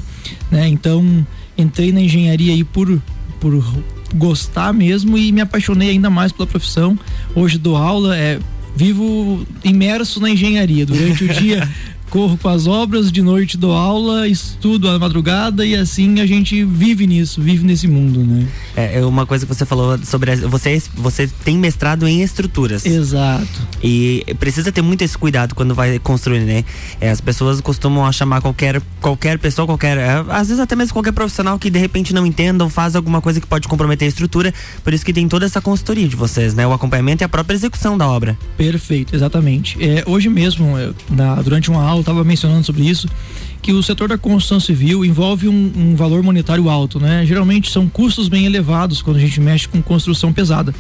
Né? 0.52 0.68
Então, 0.68 1.26
entrei 1.58 1.92
na 1.92 2.00
engenharia 2.00 2.54
aí 2.54 2.64
por, 2.64 3.02
por 3.40 3.66
gostar 4.14 4.72
mesmo 4.72 5.18
e 5.18 5.32
me 5.32 5.42
apaixonei 5.42 5.90
ainda 5.90 6.12
mais 6.12 6.32
pela 6.32 6.46
profissão. 6.46 6.98
Hoje 7.34 7.58
dou 7.58 7.76
aula, 7.76 8.16
é, 8.16 8.40
vivo 8.76 9.44
imerso 9.64 10.20
na 10.20 10.30
engenharia. 10.30 10.86
Durante 10.86 11.24
o 11.24 11.34
dia 11.34 11.68
corro 12.14 12.38
com 12.38 12.48
as 12.48 12.68
obras, 12.68 13.12
de 13.12 13.24
noite 13.24 13.58
dou 13.58 13.74
aula, 13.74 14.28
estudo 14.28 14.88
à 14.88 15.00
madrugada 15.00 15.66
e 15.66 15.74
assim 15.76 16.22
a 16.22 16.28
gente 16.28 16.64
vive 16.64 17.08
nisso, 17.08 17.42
vive 17.42 17.66
nesse 17.66 17.88
mundo, 17.88 18.20
né? 18.20 18.48
É, 18.76 19.00
é 19.00 19.06
uma 19.06 19.26
coisa 19.26 19.48
que 19.48 19.52
você 19.54 19.66
falou 19.66 19.98
sobre. 20.06 20.36
Você, 20.36 20.80
você 20.94 21.28
tem 21.44 21.58
mestrado 21.58 22.08
em 22.08 22.22
estruturas. 22.22 22.86
Exato. 22.86 23.48
E 23.84 24.24
precisa 24.40 24.72
ter 24.72 24.84
muito 24.84 25.02
esse 25.02 25.18
cuidado 25.18 25.56
quando 25.56 25.74
vai 25.74 25.98
construir, 25.98 26.42
né? 26.42 26.64
É, 27.02 27.10
as 27.10 27.20
pessoas 27.20 27.60
costumam 27.62 28.12
chamar 28.12 28.42
qualquer, 28.42 28.80
qualquer 29.02 29.40
pessoa, 29.40 29.66
qualquer. 29.66 29.98
é, 29.98 30.24
às 30.30 30.50
vezes 30.50 30.60
até 30.60 30.76
mesmo 30.76 30.94
qualquer 30.94 31.14
profissional 31.14 31.58
que 31.58 31.72
de 31.72 31.80
repente 31.80 32.14
não 32.14 32.28
entenda 32.28 32.64
ou 32.64 32.70
faz 32.70 32.96
alguma 32.96 33.22
coisa 33.22 33.42
que 33.42 33.48
pode 33.48 33.68
comprometer 33.68 34.06
a 34.06 34.10
estrutura. 34.10 34.54
Por 34.84 34.94
isso 34.94 35.04
que 35.04 35.14
tem 35.14 35.28
toda 35.28 35.48
essa 35.48 35.60
consultoria 35.60 36.08
de 36.08 36.16
vocês, 36.16 36.54
né? 36.54 36.68
O 36.68 36.74
acompanhamento 36.74 37.24
e 37.24 37.26
a 37.26 37.30
própria 37.30 37.56
execução 37.56 37.98
da 37.98 38.08
obra. 38.08 38.38
Perfeito, 38.56 39.16
exatamente. 39.16 39.84
É, 39.84 40.04
hoje 40.06 40.30
mesmo, 40.30 40.76
na- 41.10 41.42
durante 41.42 41.72
uma 41.72 41.82
aula, 41.84 42.03
estava 42.04 42.24
mencionando 42.24 42.64
sobre 42.66 42.84
isso, 42.84 43.08
que 43.62 43.72
o 43.72 43.82
setor 43.82 44.10
da 44.10 44.18
construção 44.18 44.60
civil 44.60 45.06
envolve 45.06 45.48
um, 45.48 45.72
um 45.76 45.96
valor 45.96 46.22
monetário 46.22 46.70
alto, 46.70 47.00
né? 47.00 47.26
Geralmente 47.26 47.72
são 47.72 47.88
custos 47.88 48.28
bem 48.28 48.46
elevados 48.46 49.02
quando 49.02 49.18
a 49.18 49.20
gente 49.20 49.40
mexe 49.40 49.68
com 49.68 49.82
construção 49.82 50.34
pesada. 50.34 50.74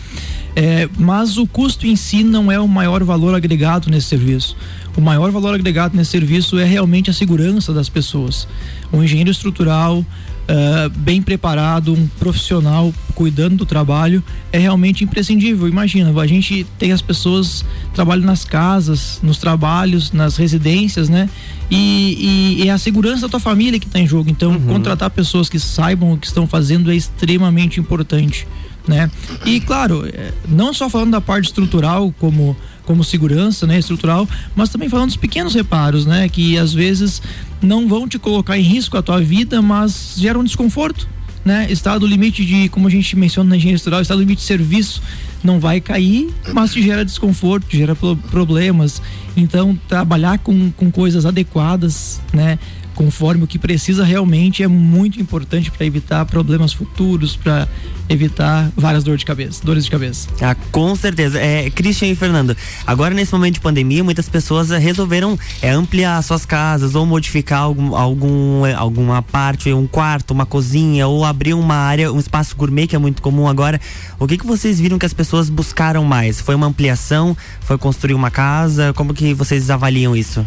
É, 0.56 0.88
mas 0.98 1.38
o 1.38 1.48
custo 1.48 1.88
em 1.88 1.96
si 1.96 2.24
não 2.24 2.51
é 2.51 2.60
o 2.60 2.68
maior 2.68 3.03
valor 3.03 3.34
agregado 3.34 3.89
nesse 3.89 4.08
serviço. 4.08 4.56
O 4.96 5.01
maior 5.01 5.32
valor 5.32 5.56
agregado 5.56 5.96
nesse 5.96 6.12
serviço 6.12 6.60
é 6.60 6.65
realmente 6.65 7.10
a 7.10 7.13
segurança 7.13 7.74
das 7.74 7.89
pessoas. 7.89 8.48
O 8.92 9.01
engenheiro 9.01 9.32
estrutural, 9.32 10.06
ah, 10.47 10.89
bem 10.93 11.21
preparado, 11.21 11.93
um 11.93 12.07
profissional 12.19 12.93
cuidando 13.15 13.57
do 13.57 13.65
trabalho 13.65 14.23
é 14.51 14.57
realmente 14.57 15.03
imprescindível. 15.03 15.67
Imagina, 15.67 16.19
a 16.19 16.27
gente 16.27 16.65
tem 16.77 16.91
as 16.91 17.01
pessoas 17.01 17.63
trabalham 17.93 18.25
nas 18.25 18.43
casas, 18.43 19.19
nos 19.23 19.38
trabalhos, 19.38 20.12
nas 20.12 20.35
residências, 20.35 21.07
né? 21.07 21.29
E, 21.71 22.59
e 22.62 22.67
é 22.67 22.71
a 22.71 22.77
segurança 22.77 23.21
da 23.21 23.29
tua 23.29 23.39
família 23.39 23.79
que 23.79 23.85
está 23.85 24.00
em 24.00 24.07
jogo. 24.07 24.29
Então, 24.29 24.59
contratar 24.59 25.09
pessoas 25.09 25.50
que 25.50 25.59
saibam 25.59 26.13
o 26.13 26.17
que 26.17 26.27
estão 26.27 26.45
fazendo 26.45 26.91
é 26.91 26.95
extremamente 26.95 27.79
importante, 27.79 28.47
né? 28.88 29.09
E 29.45 29.62
claro, 29.62 30.05
é, 30.05 30.33
não 30.50 30.73
só 30.73 30.89
falando 30.89 31.12
da 31.12 31.21
parte 31.21 31.45
estrutural 31.45 32.13
como 32.19 32.55
como 32.86 33.04
segurança, 33.04 33.66
né, 33.66 33.80
estrutural, 33.80 34.28
mas 34.56 34.70
também 34.70 34.90
falando 34.90 35.08
dos 35.08 35.18
pequenos 35.18 35.54
reparos, 35.54 36.06
né, 36.06 36.28
que 36.28 36.58
às 36.58 36.74
vezes 36.74 37.22
não 37.62 37.88
vão 37.88 38.08
te 38.08 38.20
colocar 38.20 38.58
em 38.58 38.62
risco 38.62 38.98
a 38.98 39.02
tua 39.02 39.22
vida, 39.22 39.62
mas 39.62 40.16
geram 40.18 40.42
um 40.42 40.44
desconforto, 40.44 41.08
né? 41.46 41.68
Está 41.70 41.98
do 41.98 42.08
limite 42.08 42.46
de, 42.46 42.70
como 42.70 42.88
a 42.88 42.92
gente 42.92 43.18
menciona 43.18 43.50
na 43.50 43.58
engenharia 43.58 43.75
estrutural, 43.75 44.02
está 44.02 44.13
do 44.16 44.22
limite 44.22 44.40
de 44.40 44.46
serviço, 44.46 45.02
não 45.44 45.60
vai 45.60 45.82
cair, 45.82 46.30
mas 46.54 46.72
te 46.72 46.82
gera 46.82 47.04
desconforto, 47.04 47.68
te 47.68 47.78
gera 47.78 47.96
pro- 47.96 48.16
problemas. 48.16 49.02
Então, 49.36 49.78
trabalhar 49.90 50.38
com, 50.40 50.72
com 50.72 50.90
coisas 50.90 51.25
adequadas, 51.25 52.22
né? 52.34 52.58
Conforme 52.95 53.43
o 53.43 53.47
que 53.47 53.57
precisa 53.57 54.03
realmente 54.03 54.63
é 54.63 54.67
muito 54.67 55.19
importante 55.19 55.71
para 55.71 55.85
evitar 55.85 56.25
problemas 56.25 56.73
futuros, 56.73 57.35
para 57.35 57.67
evitar 58.09 58.71
várias 58.75 59.03
dores 59.03 59.19
de 59.19 59.25
cabeça, 59.25 59.63
dores 59.63 59.86
de 59.86 59.91
cabeça. 59.91 60.29
Ah, 60.41 60.56
com 60.71 60.95
certeza. 60.95 61.39
É, 61.39 61.69
Christian 61.69 62.10
e 62.10 62.15
Fernando, 62.15 62.56
agora 62.86 63.13
nesse 63.13 63.32
momento 63.34 63.56
de 63.56 63.62
pandemia, 63.62 64.03
muitas 64.03 64.29
pessoas 64.29 64.71
eh, 64.71 64.77
resolveram 64.77 65.38
é, 65.62 65.69
ampliar 65.71 66.21
suas 66.21 66.45
casas 66.45 66.95
ou 66.95 67.06
modificar 67.06 67.60
algum, 67.60 67.95
algum, 67.95 68.65
eh, 68.65 68.73
alguma 68.73 69.21
parte, 69.21 69.71
um 69.73 69.88
quarto, 69.88 70.32
uma 70.32 70.45
cozinha, 70.45 71.08
ou 71.08 71.25
abrir 71.25 71.53
uma 71.53 71.75
área, 71.75 72.12
um 72.12 72.19
espaço 72.19 72.56
gourmet, 72.56 72.88
que 72.88 72.95
é 72.95 72.99
muito 72.99 73.21
comum 73.21 73.47
agora. 73.47 73.79
O 74.19 74.27
que, 74.27 74.38
que 74.38 74.45
vocês 74.45 74.79
viram 74.79 74.99
que 74.99 75.06
as 75.06 75.13
pessoas 75.13 75.49
buscaram 75.49 76.03
mais? 76.03 76.39
Foi 76.41 76.56
uma 76.56 76.67
ampliação? 76.67 77.36
Foi 77.62 77.77
construir 77.77 78.13
uma 78.13 78.29
casa? 78.29 78.93
Como 78.93 79.13
que 79.13 79.34
vocês 79.34 79.69
avaliam 79.69 80.15
isso? 80.15 80.45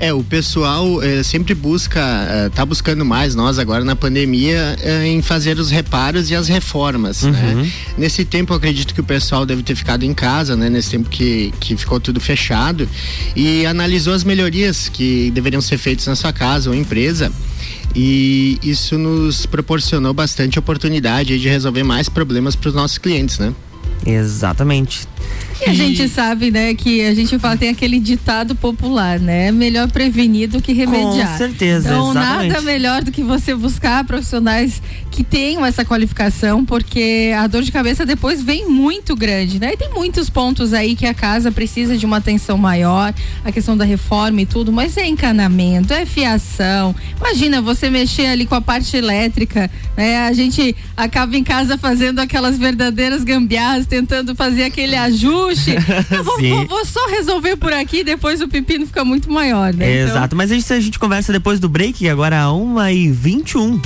É, 0.00 0.12
o 0.12 0.24
pessoal 0.24 1.00
eh, 1.02 1.22
sempre 1.22 1.54
busca, 1.54 2.00
eh, 2.00 2.50
tá 2.52 2.66
buscando 2.66 3.04
mais 3.04 3.36
nós 3.36 3.60
agora 3.60 3.84
na 3.84 3.94
pandemia 3.94 4.76
eh, 4.82 5.06
em 5.06 5.22
fazer 5.22 5.56
os 5.56 5.70
reparos 5.70 6.30
e 6.30 6.34
as 6.34 6.48
reformas, 6.48 7.22
né? 7.22 7.70
Nesse 7.96 8.24
tempo 8.24 8.52
eu 8.52 8.56
acredito 8.56 8.92
que 8.92 9.00
o 9.00 9.04
pessoal 9.04 9.46
deve 9.46 9.62
ter 9.62 9.76
ficado 9.76 10.02
em 10.02 10.12
casa, 10.12 10.56
né? 10.56 10.68
Nesse 10.68 10.90
tempo 10.90 11.08
que, 11.08 11.54
que 11.60 11.76
ficou 11.76 12.00
tudo 12.00 12.20
fechado 12.20 12.88
e 13.36 13.64
analisou 13.66 14.12
as 14.12 14.24
melhorias 14.24 14.88
que 14.88 15.30
deveriam 15.30 15.60
ser 15.60 15.78
feitas 15.78 16.06
na 16.06 16.16
sua 16.16 16.32
casa 16.32 16.70
ou 16.70 16.74
empresa. 16.74 17.30
E 17.94 18.58
isso 18.64 18.98
nos 18.98 19.46
proporcionou 19.46 20.12
bastante 20.12 20.58
oportunidade 20.58 21.38
de 21.38 21.48
resolver 21.48 21.84
mais 21.84 22.08
problemas 22.08 22.56
para 22.56 22.68
os 22.68 22.74
nossos 22.74 22.98
clientes, 22.98 23.38
né? 23.38 23.54
Exatamente. 24.04 25.06
E 25.66 25.70
a 25.70 25.74
gente 25.74 26.08
sabe, 26.08 26.50
né, 26.50 26.74
que 26.74 27.04
a 27.04 27.14
gente 27.14 27.38
fala, 27.38 27.56
tem 27.56 27.68
aquele 27.70 27.98
ditado 27.98 28.54
popular, 28.54 29.18
né? 29.18 29.50
Melhor 29.50 29.90
prevenir 29.90 30.48
do 30.48 30.60
que 30.60 30.72
remediar. 30.72 31.32
Com 31.32 31.38
certeza, 31.38 31.88
Então, 31.88 32.10
exatamente. 32.10 32.48
nada 32.48 32.60
melhor 32.62 33.02
do 33.02 33.10
que 33.10 33.22
você 33.22 33.54
buscar 33.54 34.04
profissionais 34.04 34.82
que 35.10 35.22
tenham 35.24 35.64
essa 35.64 35.84
qualificação, 35.84 36.64
porque 36.64 37.32
a 37.36 37.46
dor 37.46 37.62
de 37.62 37.70
cabeça 37.72 38.04
depois 38.04 38.42
vem 38.42 38.68
muito 38.68 39.14
grande, 39.14 39.58
né? 39.60 39.72
E 39.72 39.76
tem 39.76 39.90
muitos 39.90 40.28
pontos 40.28 40.72
aí 40.72 40.94
que 40.96 41.06
a 41.06 41.14
casa 41.14 41.50
precisa 41.52 41.96
de 41.96 42.04
uma 42.04 42.16
atenção 42.18 42.58
maior, 42.58 43.14
a 43.44 43.52
questão 43.52 43.76
da 43.76 43.84
reforma 43.84 44.40
e 44.40 44.46
tudo, 44.46 44.72
mas 44.72 44.96
é 44.96 45.06
encanamento, 45.06 45.92
é 45.92 46.04
fiação. 46.04 46.94
Imagina 47.18 47.62
você 47.62 47.88
mexer 47.88 48.26
ali 48.26 48.44
com 48.44 48.54
a 48.54 48.60
parte 48.60 48.96
elétrica, 48.96 49.70
né? 49.96 50.26
A 50.26 50.32
gente 50.32 50.74
acaba 50.96 51.36
em 51.36 51.44
casa 51.44 51.78
fazendo 51.78 52.18
aquelas 52.18 52.58
verdadeiras 52.58 53.22
gambiarras, 53.24 53.86
tentando 53.86 54.34
fazer 54.34 54.64
aquele 54.64 54.96
ajuste. 54.96 55.53
Eu 56.10 56.24
vou, 56.24 56.38
vou- 56.40 56.66
vou 56.66 56.84
só 56.84 57.06
resolver 57.08 57.56
por 57.56 57.72
aqui, 57.72 58.02
depois 58.04 58.40
o 58.40 58.48
pepino 58.48 58.86
fica 58.86 59.04
muito 59.04 59.30
maior, 59.30 59.72
né? 59.72 60.02
Então, 60.02 60.08
Exato. 60.16 60.36
Mas 60.36 60.50
isso 60.50 60.72
a 60.72 60.80
gente 60.80 60.98
conversa 60.98 61.32
depois 61.32 61.58
do 61.60 61.68
break, 61.68 62.08
agora 62.08 62.36
é 62.36 62.40
1h21. 62.44 63.80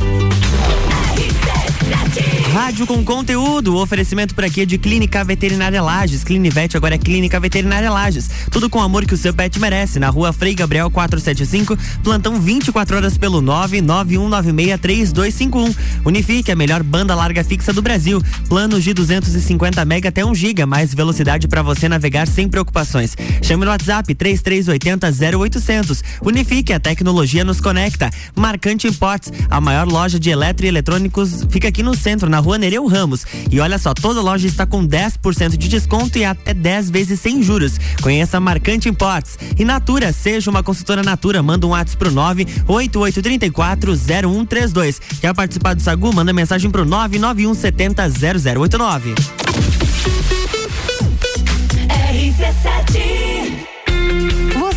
Rádio 2.53 2.87
com 2.87 3.03
conteúdo, 3.05 3.77
oferecimento 3.77 4.35
por 4.35 4.44
aqui 4.44 4.62
é 4.62 4.66
de 4.66 4.79
Clínica 4.79 5.22
Veterinária 5.22 5.81
Lages. 5.83 6.24
Clinivete 6.24 6.77
agora 6.77 6.96
é 6.96 6.98
Clínica 6.98 7.38
Veterinária 7.38 7.88
Lages. 7.90 8.31
Tudo 8.51 8.70
com 8.70 8.79
o 8.79 8.83
amor 8.83 9.07
que 9.07 9.14
o 9.14 9.16
seu 9.16 9.33
pet 9.33 9.61
merece. 9.61 9.98
Na 9.98 10.09
rua 10.09 10.33
Frei 10.33 10.55
Gabriel 10.55 10.90
475, 10.90 11.79
plantão 12.03 12.40
24 12.40 12.96
horas 12.96 13.16
pelo 13.16 13.40
991963251. 13.42 15.77
Unifique, 16.05 16.51
a 16.51 16.57
melhor 16.57 16.83
banda 16.83 17.14
larga 17.14 17.44
fixa 17.44 17.72
do 17.72 17.81
Brasil. 17.81 18.20
Planos 18.48 18.83
de 18.83 18.92
250 18.92 19.85
mega 19.85 20.09
até 20.09 20.24
1 20.24 20.35
giga, 20.35 20.66
mais 20.66 20.92
velocidade 20.92 21.46
para 21.48 21.62
você 21.62 21.88
navegar 21.88 22.27
sem 22.27 22.48
preocupações. 22.48 23.16
Chame 23.42 23.64
no 23.64 23.70
WhatsApp 23.70 24.12
3380 24.14 25.38
0800. 25.38 26.03
Unifique, 26.22 26.72
a 26.72 26.81
tecnologia 26.81 27.44
nos 27.44 27.61
conecta. 27.61 28.11
Marcante 28.35 28.88
Imports, 28.88 29.31
a 29.48 29.61
maior 29.61 29.87
loja 29.87 30.18
de 30.18 30.31
eletroeletrônicos, 30.31 31.46
fica 31.51 31.68
aqui 31.68 31.77
no 31.82 31.96
centro, 31.96 32.28
na 32.28 32.38
rua 32.38 32.58
Nereu 32.58 32.86
Ramos. 32.86 33.24
E 33.50 33.58
olha 33.60 33.78
só, 33.78 33.94
toda 33.94 34.20
loja 34.20 34.46
está 34.46 34.66
com 34.66 34.86
10% 34.86 35.56
de 35.56 35.68
desconto 35.68 36.18
e 36.18 36.24
até 36.24 36.52
10 36.54 36.90
vezes 36.90 37.20
sem 37.20 37.42
juros. 37.42 37.78
Conheça 38.02 38.38
Marcante 38.40 38.88
Imports. 38.88 39.38
E 39.58 39.64
Natura, 39.64 40.12
seja 40.12 40.50
uma 40.50 40.62
consultora 40.62 41.02
Natura, 41.02 41.42
manda 41.42 41.66
um 41.66 41.70
WhatsApp 41.70 41.98
pro 41.98 42.12
988340132. 42.12 45.00
Quer 45.20 45.34
participar 45.34 45.74
do 45.74 45.82
Sagu? 45.82 46.12
Manda 46.12 46.32
mensagem 46.32 46.70
pro 46.70 46.84
99170 46.84 48.08
0089. 48.58 49.14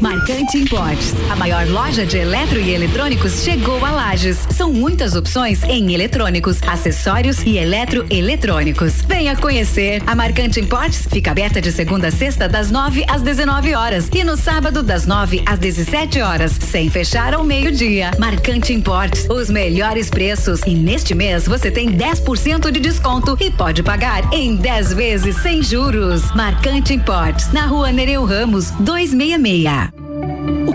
Marcante 0.00 0.56
Importes, 0.56 1.12
a 1.28 1.34
maior 1.34 1.66
loja 1.66 2.06
de 2.06 2.18
eletro 2.18 2.60
e 2.60 2.72
eletrônicos 2.72 3.42
chegou 3.42 3.84
a 3.84 3.90
Lages. 3.90 4.46
São 4.50 4.72
muitas 4.72 5.16
opções 5.16 5.64
em 5.64 5.92
eletrônicos, 5.92 6.62
acessórios 6.62 7.42
e 7.42 7.58
eletroeletrônicos. 7.58 9.02
Venha 9.08 9.34
conhecer. 9.34 10.00
A 10.06 10.14
Marcante 10.14 10.60
Importes 10.60 11.08
fica 11.10 11.32
aberta 11.32 11.60
de 11.60 11.72
segunda 11.72 12.08
a 12.08 12.10
sexta 12.12 12.48
das 12.48 12.70
9 12.70 13.04
às 13.08 13.22
19 13.22 13.74
horas 13.74 14.08
e 14.14 14.22
no 14.22 14.36
sábado 14.36 14.84
das 14.84 15.04
9 15.04 15.42
às 15.44 15.58
17 15.58 16.20
horas, 16.20 16.52
sem 16.52 16.88
fechar 16.88 17.34
ao 17.34 17.42
meio-dia. 17.42 18.12
Marcante 18.18 18.72
Importes, 18.72 19.26
os 19.28 19.50
melhores 19.50 20.08
preços 20.08 20.60
e 20.64 20.74
neste 20.74 21.12
mês 21.12 21.46
você 21.46 21.72
tem 21.72 21.90
10% 21.90 22.70
de 22.70 22.78
desconto 22.78 23.36
e 23.40 23.50
pode 23.50 23.82
pagar 23.82 24.32
em 24.32 24.54
10 24.54 24.92
vezes 24.92 25.36
sem 25.42 25.60
juros. 25.60 26.30
Marcante 26.34 26.94
Importes, 26.94 27.52
na 27.52 27.66
Rua 27.66 27.90
Nereu 27.90 28.24
Ramos, 28.24 28.70
266. 28.78 29.87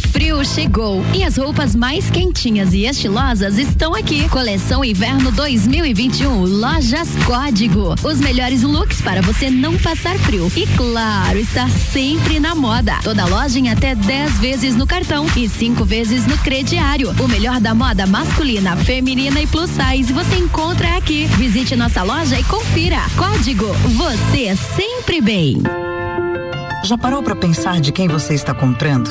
Frio 0.00 0.44
chegou 0.44 1.04
e 1.14 1.22
as 1.22 1.36
roupas 1.36 1.76
mais 1.76 2.10
quentinhas 2.10 2.72
e 2.72 2.86
estilosas 2.86 3.58
estão 3.58 3.94
aqui. 3.94 4.28
Coleção 4.28 4.84
Inverno 4.84 5.30
2021, 5.32 6.44
Lojas 6.44 7.08
Código. 7.24 7.94
Os 8.02 8.18
melhores 8.18 8.62
looks 8.62 9.00
para 9.00 9.20
você 9.20 9.50
não 9.50 9.76
passar 9.78 10.18
frio. 10.18 10.50
E 10.56 10.66
claro, 10.76 11.38
estar 11.38 11.70
sempre 11.70 12.40
na 12.40 12.54
moda. 12.54 12.98
Toda 13.02 13.26
loja 13.26 13.58
em 13.58 13.70
até 13.70 13.94
10 13.94 14.38
vezes 14.38 14.76
no 14.76 14.86
cartão 14.86 15.26
e 15.36 15.48
5 15.48 15.84
vezes 15.84 16.26
no 16.26 16.36
crediário. 16.38 17.14
O 17.20 17.28
melhor 17.28 17.60
da 17.60 17.74
moda 17.74 18.06
masculina, 18.06 18.76
feminina 18.76 19.40
e 19.40 19.46
plus 19.46 19.70
size 19.70 20.12
você 20.12 20.36
encontra 20.36 20.96
aqui. 20.96 21.26
Visite 21.36 21.76
nossa 21.76 22.02
loja 22.02 22.38
e 22.38 22.44
confira. 22.44 22.98
Código, 23.16 23.66
você 23.96 24.56
sempre 24.56 25.20
bem. 25.20 25.62
Já 26.84 26.96
parou 26.96 27.22
para 27.22 27.36
pensar 27.36 27.80
de 27.80 27.92
quem 27.92 28.08
você 28.08 28.34
está 28.34 28.54
comprando? 28.54 29.10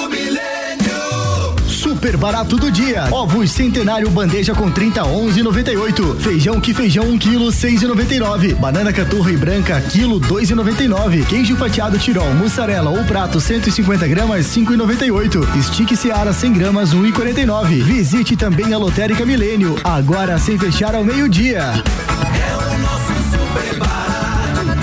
Super 2.01 2.17
barato 2.17 2.57
do 2.57 2.71
dia. 2.71 3.07
Ovos 3.11 3.51
centenário 3.51 4.09
bandeja 4.09 4.55
com 4.55 4.71
30 4.71 5.03
11,98. 5.03 6.19
Feijão 6.19 6.59
que 6.59 6.73
feijão 6.73 7.05
1 7.05 7.19
kg 7.19 7.37
6,99. 7.51 8.55
Banana 8.55 8.91
caturra 8.91 9.31
e 9.31 9.37
branca 9.37 9.79
quilo 9.81 10.19
2,99. 10.19 11.23
Queijo 11.27 11.55
fatiado 11.55 11.99
tirol, 11.99 12.33
mussarela 12.33 12.89
ou 12.89 13.03
prato 13.03 13.39
150 13.39 14.07
gramas 14.07 14.47
5,98. 14.47 15.61
Stick 15.61 15.95
Seara 15.95 16.33
100 16.33 16.53
gramas 16.53 16.91
1,49. 16.91 17.83
Visite 17.83 18.35
também 18.35 18.73
a 18.73 18.79
Lotérica 18.79 19.23
Milênio. 19.23 19.75
Agora 19.83 20.39
sem 20.39 20.57
fechar 20.57 20.95
ao 20.95 21.03
meio-dia. 21.03 21.61
É 21.61 22.57
o 22.57 22.79
nosso 22.79 23.13
super. 23.29 23.77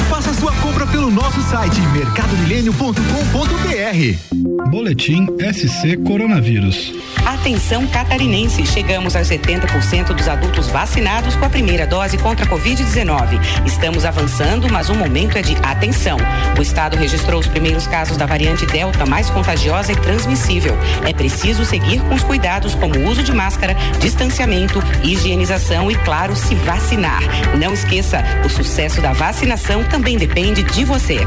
Faça 0.08 0.32
sua 0.34 0.52
compra 0.52 0.86
pelo 0.86 1.10
nosso 1.10 1.42
site 1.50 1.80
mercadomilênio.com.br. 1.80 4.47
Boletim 4.70 5.26
SC 5.40 5.96
Coronavírus. 6.04 6.92
Atenção 7.24 7.86
catarinense, 7.86 8.66
chegamos 8.66 9.16
aos 9.16 9.26
70% 9.26 10.14
dos 10.14 10.28
adultos 10.28 10.68
vacinados 10.68 11.34
com 11.36 11.46
a 11.46 11.48
primeira 11.48 11.86
dose 11.86 12.18
contra 12.18 12.44
a 12.44 12.48
Covid-19. 12.48 13.40
Estamos 13.66 14.04
avançando, 14.04 14.70
mas 14.70 14.90
o 14.90 14.94
momento 14.94 15.38
é 15.38 15.42
de 15.42 15.56
atenção. 15.62 16.18
O 16.58 16.60
estado 16.60 16.98
registrou 16.98 17.40
os 17.40 17.46
primeiros 17.46 17.86
casos 17.86 18.18
da 18.18 18.26
variante 18.26 18.66
Delta 18.66 19.06
mais 19.06 19.30
contagiosa 19.30 19.92
e 19.92 19.96
transmissível. 19.96 20.76
É 21.06 21.14
preciso 21.14 21.64
seguir 21.64 22.02
com 22.02 22.14
os 22.14 22.22
cuidados 22.22 22.74
como 22.74 22.94
o 22.94 23.08
uso 23.08 23.22
de 23.22 23.32
máscara, 23.32 23.74
distanciamento, 24.00 24.82
higienização 25.02 25.90
e, 25.90 25.94
claro, 25.96 26.36
se 26.36 26.54
vacinar. 26.54 27.22
Não 27.58 27.72
esqueça, 27.72 28.22
o 28.44 28.50
sucesso 28.50 29.00
da 29.00 29.14
vacinação 29.14 29.82
também 29.84 30.18
depende 30.18 30.62
de 30.62 30.84
você. 30.84 31.18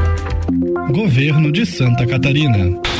Governo 0.92 1.50
de 1.50 1.66
Santa 1.66 2.06
Catarina. 2.06 2.91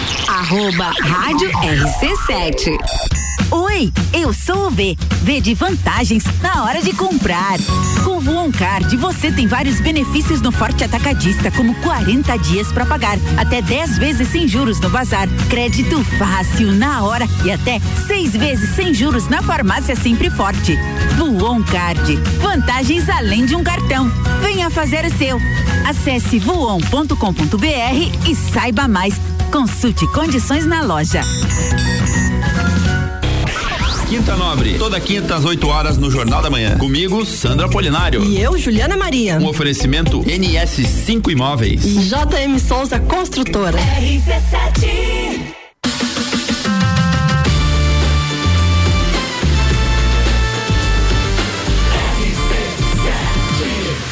Arroba 0.42 0.90
Rádio 1.04 1.48
RC7. 1.62 3.21
Oi, 3.54 3.92
eu 4.14 4.32
sou 4.32 4.68
o 4.68 4.70
V. 4.70 4.96
V 5.24 5.40
de 5.42 5.52
vantagens 5.52 6.24
na 6.40 6.64
hora 6.64 6.80
de 6.80 6.94
comprar. 6.94 7.58
Com 8.02 8.16
o 8.16 8.20
Voon 8.20 8.50
Card, 8.50 8.96
você 8.96 9.30
tem 9.30 9.46
vários 9.46 9.78
benefícios 9.78 10.40
no 10.40 10.50
Forte 10.50 10.84
Atacadista, 10.84 11.50
como 11.50 11.74
40 11.82 12.34
dias 12.38 12.72
para 12.72 12.86
pagar, 12.86 13.18
até 13.36 13.60
10 13.60 13.98
vezes 13.98 14.28
sem 14.28 14.48
juros 14.48 14.80
no 14.80 14.88
bazar, 14.88 15.28
crédito 15.50 16.02
fácil 16.18 16.72
na 16.72 17.02
hora 17.02 17.28
e 17.44 17.50
até 17.50 17.78
seis 18.06 18.32
vezes 18.32 18.74
sem 18.74 18.94
juros 18.94 19.28
na 19.28 19.42
farmácia 19.42 19.94
Sempre 19.94 20.30
Forte. 20.30 20.74
Voon 21.18 21.62
Card, 21.62 22.16
vantagens 22.40 23.06
além 23.10 23.44
de 23.44 23.54
um 23.54 23.62
cartão. 23.62 24.10
Venha 24.40 24.70
fazer 24.70 25.04
o 25.04 25.18
seu. 25.18 25.38
Acesse 25.86 26.38
voon.com.br 26.38 28.26
e 28.26 28.34
saiba 28.34 28.88
mais. 28.88 29.20
Consulte 29.50 30.06
condições 30.06 30.64
na 30.64 30.80
loja. 30.80 31.20
Quinta 34.12 34.36
Nobre, 34.36 34.74
toda 34.74 35.00
quinta 35.00 35.36
às 35.36 35.42
8 35.42 35.66
horas 35.66 35.96
no 35.96 36.10
Jornal 36.10 36.42
da 36.42 36.50
Manhã. 36.50 36.76
Comigo, 36.76 37.24
Sandra 37.24 37.66
Polinário. 37.66 38.22
E 38.22 38.38
eu, 38.38 38.58
Juliana 38.58 38.94
Maria. 38.94 39.38
Um 39.38 39.46
oferecimento 39.46 40.20
NS5 40.24 41.30
Imóveis. 41.30 41.80
JM 41.82 42.58
Souza 42.58 43.00
Construtora. 43.00 43.78
RC7 43.78 45.54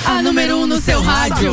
A 0.07 0.23
número 0.23 0.57
1 0.57 0.63
um 0.63 0.67
no 0.67 0.81
seu 0.81 1.03
rádio. 1.03 1.53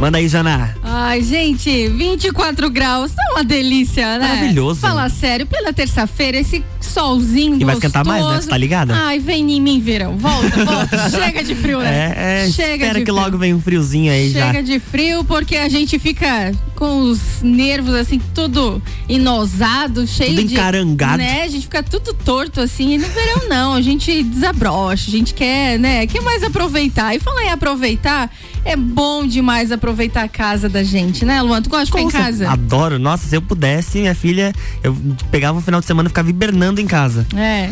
Manda 0.00 0.18
aí, 0.18 0.26
Jana. 0.26 0.76
Ai, 0.82 1.22
gente, 1.22 1.86
24 1.86 2.68
graus, 2.68 3.12
tá 3.12 3.22
uma 3.30 3.44
delícia, 3.44 4.18
né? 4.18 4.26
Maravilhoso. 4.26 4.80
Fala 4.80 5.08
sério, 5.08 5.46
pela 5.46 5.72
terça-feira, 5.72 6.38
esse 6.38 6.64
solzinho 6.92 7.56
E 7.60 7.64
vai 7.64 7.74
esquentar 7.74 8.06
mais, 8.06 8.24
né? 8.26 8.40
Você 8.40 8.48
tá 8.48 8.56
ligada? 8.56 8.94
Ai, 8.94 9.18
vem 9.18 9.50
em 9.50 9.60
mim, 9.60 9.80
verão. 9.80 10.16
Volta, 10.16 10.64
volta. 10.64 11.08
Chega 11.10 11.42
de 11.42 11.54
frio, 11.54 11.80
né? 11.80 12.12
É, 12.16 12.44
é 12.46 12.50
Chega 12.50 12.72
espera 12.86 12.98
que 13.00 13.04
frio. 13.06 13.14
logo 13.14 13.38
venha 13.38 13.56
um 13.56 13.60
friozinho 13.60 14.12
aí 14.12 14.30
já. 14.30 14.46
Chega 14.46 14.62
de 14.62 14.78
frio 14.78 15.24
porque 15.24 15.56
a 15.56 15.68
gente 15.68 15.98
fica 15.98 16.52
com 16.76 17.02
os 17.02 17.20
nervos 17.42 17.94
assim, 17.94 18.20
tudo 18.34 18.82
inosado, 19.08 20.06
cheio 20.06 20.36
Tudo 20.36 20.48
de. 20.48 20.54
encarangado. 20.54 21.18
Né? 21.18 21.42
A 21.42 21.48
gente 21.48 21.62
fica 21.62 21.82
tudo 21.82 22.12
torto 22.12 22.60
assim. 22.60 22.94
E 22.94 22.98
no 22.98 23.06
verão 23.08 23.48
não, 23.48 23.74
a 23.74 23.80
gente 23.80 24.22
desabrocha, 24.22 25.08
a 25.08 25.10
gente 25.10 25.32
quer, 25.32 25.78
né? 25.78 26.06
Quer 26.06 26.20
mais 26.22 26.42
aproveitar. 26.42 27.14
E 27.14 27.20
falar 27.20 27.44
em 27.44 27.50
aproveitar, 27.50 28.30
é 28.64 28.76
bom 28.76 29.26
demais 29.26 29.70
aproveitar 29.72 30.24
a 30.24 30.28
casa 30.28 30.68
da 30.68 30.82
gente, 30.82 31.24
né, 31.24 31.40
Luan? 31.40 31.62
Tu 31.62 31.70
gosta 31.70 31.84
de 31.84 31.90
ficar 31.90 32.02
em 32.02 32.08
casa? 32.10 32.50
Adoro. 32.50 32.98
Nossa, 32.98 33.28
se 33.28 33.36
eu 33.36 33.42
pudesse, 33.42 33.98
minha 34.00 34.14
filha, 34.14 34.52
eu 34.82 34.96
pegava 35.30 35.58
o 35.58 35.62
final 35.62 35.80
de 35.80 35.86
semana 35.86 36.08
e 36.08 36.10
ficava 36.10 36.28
hibernando 36.30 36.80
em 36.82 36.86
casa. 36.86 37.26
É. 37.36 37.70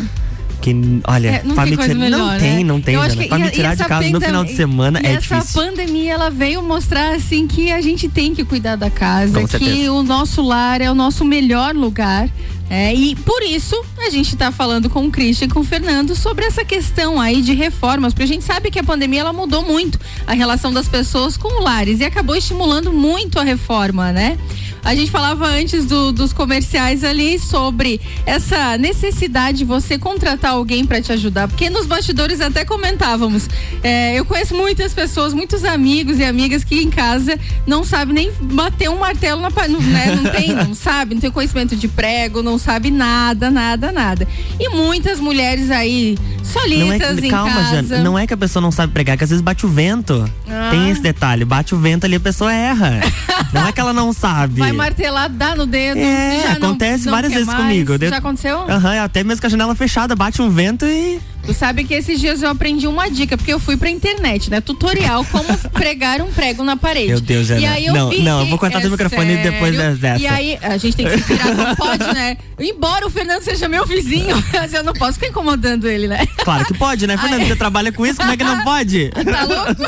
Que, 0.61 0.75
olha, 1.07 1.27
É, 1.29 1.41
não 1.43 1.55
tem 1.55 1.71
me 1.71 1.75
coisa 1.75 1.93
tirar, 1.93 2.03
melhor, 2.05 2.19
não 2.19 2.27
né? 2.27 2.39
tem, 2.39 2.63
não 2.63 2.79
tem, 2.81 2.95
Pra 3.27 3.39
me 3.39 3.49
tirar 3.49 3.75
de 3.75 3.81
essa 3.81 3.85
casa 3.89 4.09
no 4.09 4.21
final 4.21 4.45
de 4.45 4.53
semana 4.55 4.99
e 5.03 5.07
é 5.07 5.13
essa 5.13 5.37
difícil. 5.39 5.59
pandemia, 5.61 6.13
ela 6.13 6.29
veio 6.29 6.61
mostrar, 6.61 7.15
assim, 7.15 7.47
que 7.47 7.71
a 7.71 7.81
gente 7.81 8.07
tem 8.07 8.35
que 8.35 8.43
cuidar 8.45 8.75
da 8.75 8.87
casa, 8.89 9.39
Com 9.39 9.45
que 9.47 9.51
certeza. 9.57 9.91
o 9.91 10.03
nosso 10.03 10.41
lar 10.43 10.79
é 10.79 10.91
o 10.91 10.93
nosso 10.93 11.25
melhor 11.25 11.73
lugar. 11.73 12.29
É, 12.73 12.95
e 12.95 13.15
por 13.17 13.43
isso 13.43 13.75
a 13.99 14.09
gente 14.09 14.33
tá 14.37 14.49
falando 14.49 14.89
com 14.89 15.05
o 15.05 15.11
Christian 15.11 15.47
e 15.47 15.49
com 15.49 15.59
o 15.59 15.63
Fernando 15.63 16.15
sobre 16.15 16.45
essa 16.45 16.63
questão 16.63 17.19
aí 17.19 17.41
de 17.41 17.53
reformas, 17.53 18.13
porque 18.13 18.23
a 18.23 18.27
gente 18.27 18.45
sabe 18.45 18.71
que 18.71 18.79
a 18.79 18.83
pandemia 18.83 19.19
ela 19.19 19.33
mudou 19.33 19.61
muito 19.61 19.99
a 20.25 20.31
relação 20.33 20.71
das 20.71 20.87
pessoas 20.87 21.35
com 21.35 21.59
o 21.59 21.63
lares 21.63 21.99
e 21.99 22.05
acabou 22.05 22.33
estimulando 22.33 22.93
muito 22.93 23.37
a 23.37 23.43
reforma, 23.43 24.13
né? 24.13 24.37
A 24.83 24.95
gente 24.95 25.11
falava 25.11 25.45
antes 25.47 25.85
do- 25.85 26.11
dos 26.11 26.33
comerciais 26.33 27.03
ali 27.03 27.37
sobre 27.37 28.01
essa 28.25 28.77
necessidade 28.79 29.59
de 29.59 29.65
você 29.65 29.97
contratar 29.99 30.51
alguém 30.53 30.85
para 30.85 30.99
te 31.01 31.11
ajudar, 31.11 31.47
porque 31.47 31.69
nos 31.69 31.85
bastidores 31.85 32.41
até 32.41 32.65
comentávamos. 32.65 33.47
é, 33.83 34.17
eu 34.17 34.23
conheço 34.25 34.55
muitas 34.55 34.93
pessoas, 34.93 35.33
muitos 35.33 35.63
amigos 35.63 36.19
e 36.19 36.23
amigas 36.23 36.63
que 36.63 36.81
em 36.81 36.89
casa 36.89 37.37
não 37.67 37.83
sabem 37.83 38.13
nem 38.13 38.31
bater 38.41 38.89
um 38.89 38.97
martelo 38.97 39.41
na 39.41 39.49
né? 39.49 40.15
não 40.15 40.31
tem, 40.31 40.47
não 40.49 40.73
sabe, 40.75 41.13
não 41.15 41.21
tem 41.21 41.29
conhecimento 41.31 41.75
de 41.75 41.87
prego, 41.87 42.41
não 42.41 42.57
sabe 42.61 42.89
nada, 42.91 43.51
nada, 43.51 43.91
nada. 43.91 44.27
E 44.59 44.69
muitas 44.69 45.19
mulheres 45.19 45.69
aí 45.71 46.17
Não 46.17 46.33
é, 46.33 46.45
solitas 46.45 47.19
que- 47.19 47.27
em 47.27 47.29
calma, 47.29 47.53
casa. 47.53 47.83
Jana. 47.83 48.03
Não 48.03 48.17
é 48.17 48.25
que 48.27 48.33
a 48.33 48.37
pessoa 48.37 48.61
não 48.61 48.71
sabe 48.71 48.93
pregar, 48.93 49.17
que 49.17 49.23
às 49.23 49.29
vezes 49.29 49.41
bate 49.41 49.65
o 49.65 49.69
vento. 49.69 50.29
Ah. 50.49 50.69
Tem 50.71 50.89
esse 50.89 51.01
detalhe. 51.01 51.43
Bate 51.43 51.73
o 51.75 51.77
vento 51.79 52.05
ali, 52.05 52.15
a 52.15 52.19
pessoa 52.19 52.53
erra. 52.53 52.99
não 53.53 53.67
é 53.67 53.71
que 53.71 53.79
ela 53.79 53.93
não 53.93 54.13
sabe. 54.13 54.59
Vai 54.59 54.71
martelar, 54.71 55.29
dá 55.29 55.55
no 55.55 55.65
dedo. 55.65 55.97
É, 55.99 56.41
já 56.43 56.59
não- 56.59 56.69
acontece 56.69 57.05
não 57.05 57.13
várias 57.13 57.33
vezes 57.33 57.47
mais. 57.47 57.59
comigo. 57.59 57.93
Já 57.99 58.17
aconteceu? 58.17 58.57
Aham, 58.69 59.03
até 59.03 59.23
mesmo 59.23 59.41
com 59.41 59.47
a 59.47 59.49
janela 59.49 59.75
fechada, 59.75 60.15
bate 60.15 60.41
um 60.41 60.49
vento 60.49 60.85
e. 60.85 61.19
Tu 61.45 61.53
sabe 61.53 61.83
que 61.83 61.93
esses 61.93 62.19
dias 62.19 62.41
eu 62.43 62.49
aprendi 62.49 62.87
uma 62.87 63.09
dica, 63.09 63.35
porque 63.35 63.51
eu 63.51 63.59
fui 63.59 63.75
pra 63.75 63.89
internet, 63.89 64.49
né? 64.51 64.61
Tutorial 64.61 65.25
como 65.25 65.45
pregar 65.73 66.21
um 66.21 66.31
prego 66.31 66.63
na 66.63 66.77
parede. 66.77 67.07
Meu 67.07 67.19
Deus, 67.19 67.45
E 67.49 67.59
Jana. 67.59 67.71
aí 67.73 67.85
eu 67.87 67.93
Não, 67.93 68.09
vi 68.09 68.21
não, 68.21 68.39
eu 68.41 68.45
vou 68.45 68.57
cortar 68.59 68.77
é 68.77 68.81
teu 68.81 68.91
microfone 68.91 69.35
sério. 69.35 69.51
depois 69.51 69.75
dessa. 69.99 70.21
E 70.21 70.27
aí, 70.27 70.57
a 70.61 70.77
gente 70.77 70.95
tem 70.95 71.05
que 71.07 71.17
se 71.17 71.23
virar 71.33 71.55
como 71.55 71.75
pode, 71.77 72.13
né? 72.13 72.37
Embora 72.59 73.07
o 73.07 73.09
Fernando 73.09 73.41
seja 73.41 73.67
meu 73.67 73.85
vizinho, 73.85 74.35
mas 74.53 74.73
eu 74.73 74.83
não 74.83 74.93
posso 74.93 75.13
ficar 75.13 75.27
incomodando 75.27 75.87
ele, 75.89 76.07
né? 76.07 76.25
Claro 76.43 76.63
que 76.65 76.73
pode, 76.75 77.07
né, 77.07 77.17
Fernando? 77.17 77.41
Ai. 77.41 77.47
Você 77.47 77.55
trabalha 77.55 77.91
com 77.91 78.05
isso, 78.05 78.17
como 78.19 78.31
é 78.31 78.37
que 78.37 78.43
não 78.43 78.61
pode? 78.63 79.09
Tá 79.09 79.43
louco? 79.43 79.83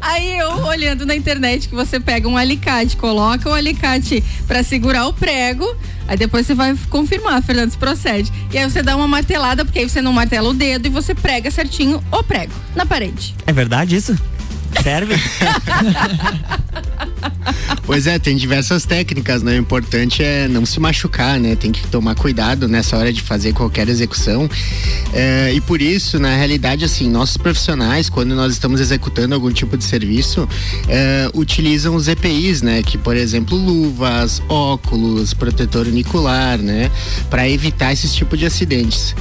Aí 0.00 0.36
eu 0.38 0.64
olhando 0.66 1.06
na 1.06 1.14
internet 1.14 1.68
que 1.68 1.74
você 1.74 1.98
pega 2.00 2.28
um 2.28 2.36
alicate, 2.36 2.96
coloca 2.96 3.48
o 3.48 3.52
alicate 3.54 4.22
pra 4.46 4.62
segurar 4.62 5.06
o 5.06 5.12
prego, 5.12 5.64
aí 6.06 6.16
depois 6.16 6.46
você 6.46 6.54
vai 6.54 6.76
confirmar, 6.90 7.42
Fernando, 7.42 7.70
se 7.70 7.78
procede. 7.78 8.32
E 8.52 8.58
aí 8.58 8.68
você 8.68 8.82
dá 8.82 8.96
uma 8.96 9.08
martelada, 9.08 9.64
porque 9.64 9.80
aí 9.80 9.88
você 9.88 10.00
não 10.00 10.12
martela 10.12 10.48
o 10.48 10.54
dedo 10.54 10.86
e 10.86 10.90
você 10.90 11.14
prega 11.14 11.50
certinho 11.50 12.02
o 12.10 12.22
prego 12.22 12.52
na 12.74 12.86
parede. 12.86 13.34
É 13.46 13.52
verdade 13.52 13.96
isso? 13.96 14.16
Serve? 14.82 15.14
Pois 17.86 18.06
é, 18.06 18.18
tem 18.18 18.34
diversas 18.34 18.86
técnicas, 18.86 19.42
né? 19.42 19.52
O 19.52 19.56
importante 19.56 20.22
é 20.22 20.48
não 20.48 20.64
se 20.64 20.80
machucar, 20.80 21.38
né? 21.38 21.54
Tem 21.54 21.70
que 21.70 21.86
tomar 21.88 22.14
cuidado 22.14 22.66
nessa 22.66 22.96
hora 22.96 23.12
de 23.12 23.20
fazer 23.20 23.52
qualquer 23.52 23.88
execução. 23.88 24.48
É, 25.12 25.52
e 25.52 25.60
por 25.60 25.82
isso, 25.82 26.18
na 26.18 26.34
realidade, 26.34 26.84
assim, 26.84 27.10
nossos 27.10 27.36
profissionais, 27.36 28.08
quando 28.08 28.34
nós 28.34 28.54
estamos 28.54 28.80
executando 28.80 29.34
algum 29.34 29.52
tipo 29.52 29.76
de 29.76 29.84
serviço, 29.84 30.48
é, 30.88 31.28
utilizam 31.34 31.94
os 31.94 32.08
EPIs, 32.08 32.62
né? 32.62 32.82
Que, 32.82 32.96
por 32.96 33.16
exemplo, 33.16 33.56
luvas, 33.56 34.42
óculos, 34.48 35.34
protetor 35.34 35.86
unicular, 35.86 36.56
né? 36.58 36.90
Para 37.28 37.48
evitar 37.48 37.92
esses 37.92 38.14
tipos 38.14 38.38
de 38.38 38.46
acidentes. 38.46 39.14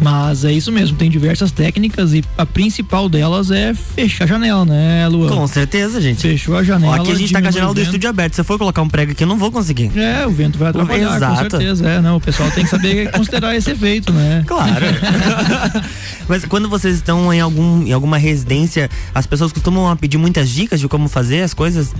Mas 0.00 0.44
é 0.44 0.52
isso 0.52 0.72
mesmo, 0.72 0.96
tem 0.96 1.10
diversas 1.10 1.52
técnicas 1.52 2.14
e 2.14 2.24
a 2.38 2.46
principal 2.46 3.08
delas 3.08 3.50
é 3.50 3.74
fechar 3.74 4.24
a 4.24 4.26
janela, 4.26 4.64
né, 4.64 5.06
Luan? 5.08 5.28
Com 5.28 5.46
certeza, 5.46 6.00
gente. 6.00 6.22
Fechou 6.22 6.56
a 6.56 6.62
janela. 6.62 6.92
Ó, 6.92 7.00
aqui 7.00 7.12
a 7.12 7.14
gente 7.14 7.32
tá 7.32 7.42
com 7.42 7.48
a 7.48 7.50
janela 7.50 7.74
do 7.74 7.80
estúdio 7.80 8.08
aberto. 8.08 8.34
Se 8.34 8.40
eu 8.40 8.44
for 8.44 8.58
colocar 8.58 8.80
um 8.80 8.88
prego 8.88 9.12
aqui, 9.12 9.24
eu 9.24 9.28
não 9.28 9.36
vou 9.36 9.52
conseguir. 9.52 9.90
É, 9.96 10.26
o 10.26 10.30
vento 10.30 10.58
vai 10.58 10.70
atrapalhar, 10.70 11.16
Exato. 11.16 11.34
com 11.34 11.50
certeza. 11.50 11.88
É, 11.88 12.00
não, 12.00 12.16
o 12.16 12.20
pessoal 12.20 12.50
tem 12.50 12.64
que 12.64 12.70
saber 12.70 13.10
considerar 13.12 13.54
esse 13.54 13.70
efeito, 13.70 14.12
né? 14.12 14.42
Claro. 14.46 14.86
Mas 16.26 16.44
quando 16.44 16.68
vocês 16.68 16.96
estão 16.96 17.32
em, 17.32 17.40
algum, 17.40 17.86
em 17.86 17.92
alguma 17.92 18.16
residência, 18.16 18.88
as 19.14 19.26
pessoas 19.26 19.52
costumam 19.52 19.94
pedir 19.96 20.16
muitas 20.16 20.48
dicas 20.48 20.80
de 20.80 20.88
como 20.88 21.08
fazer 21.08 21.42
as 21.42 21.52
coisas? 21.52 21.92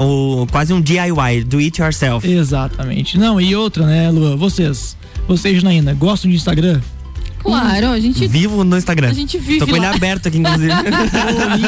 O, 0.00 0.46
quase 0.50 0.72
um 0.72 0.80
DIY, 0.80 1.44
do 1.44 1.58
it 1.58 1.80
yourself. 1.80 2.30
Exatamente. 2.30 3.18
Não, 3.18 3.40
e 3.40 3.56
outra, 3.56 3.84
né, 3.86 4.10
Luan? 4.10 4.36
Vocês, 4.36 4.96
vocês, 5.26 5.60
Janaína, 5.60 5.94
gostam 5.94 6.30
de 6.30 6.36
Instagram? 6.36 6.80
Claro, 7.42 7.88
a 7.88 8.00
gente. 8.00 8.26
Vivo 8.26 8.64
no 8.64 8.76
Instagram. 8.76 9.08
A 9.08 9.12
gente 9.14 9.38
vive 9.38 9.60
Tô 9.60 9.66
com 9.66 9.76
ele 9.76 9.86
lá. 9.86 9.94
aberto 9.94 10.28
aqui, 10.28 10.38
inclusive. 10.38 10.72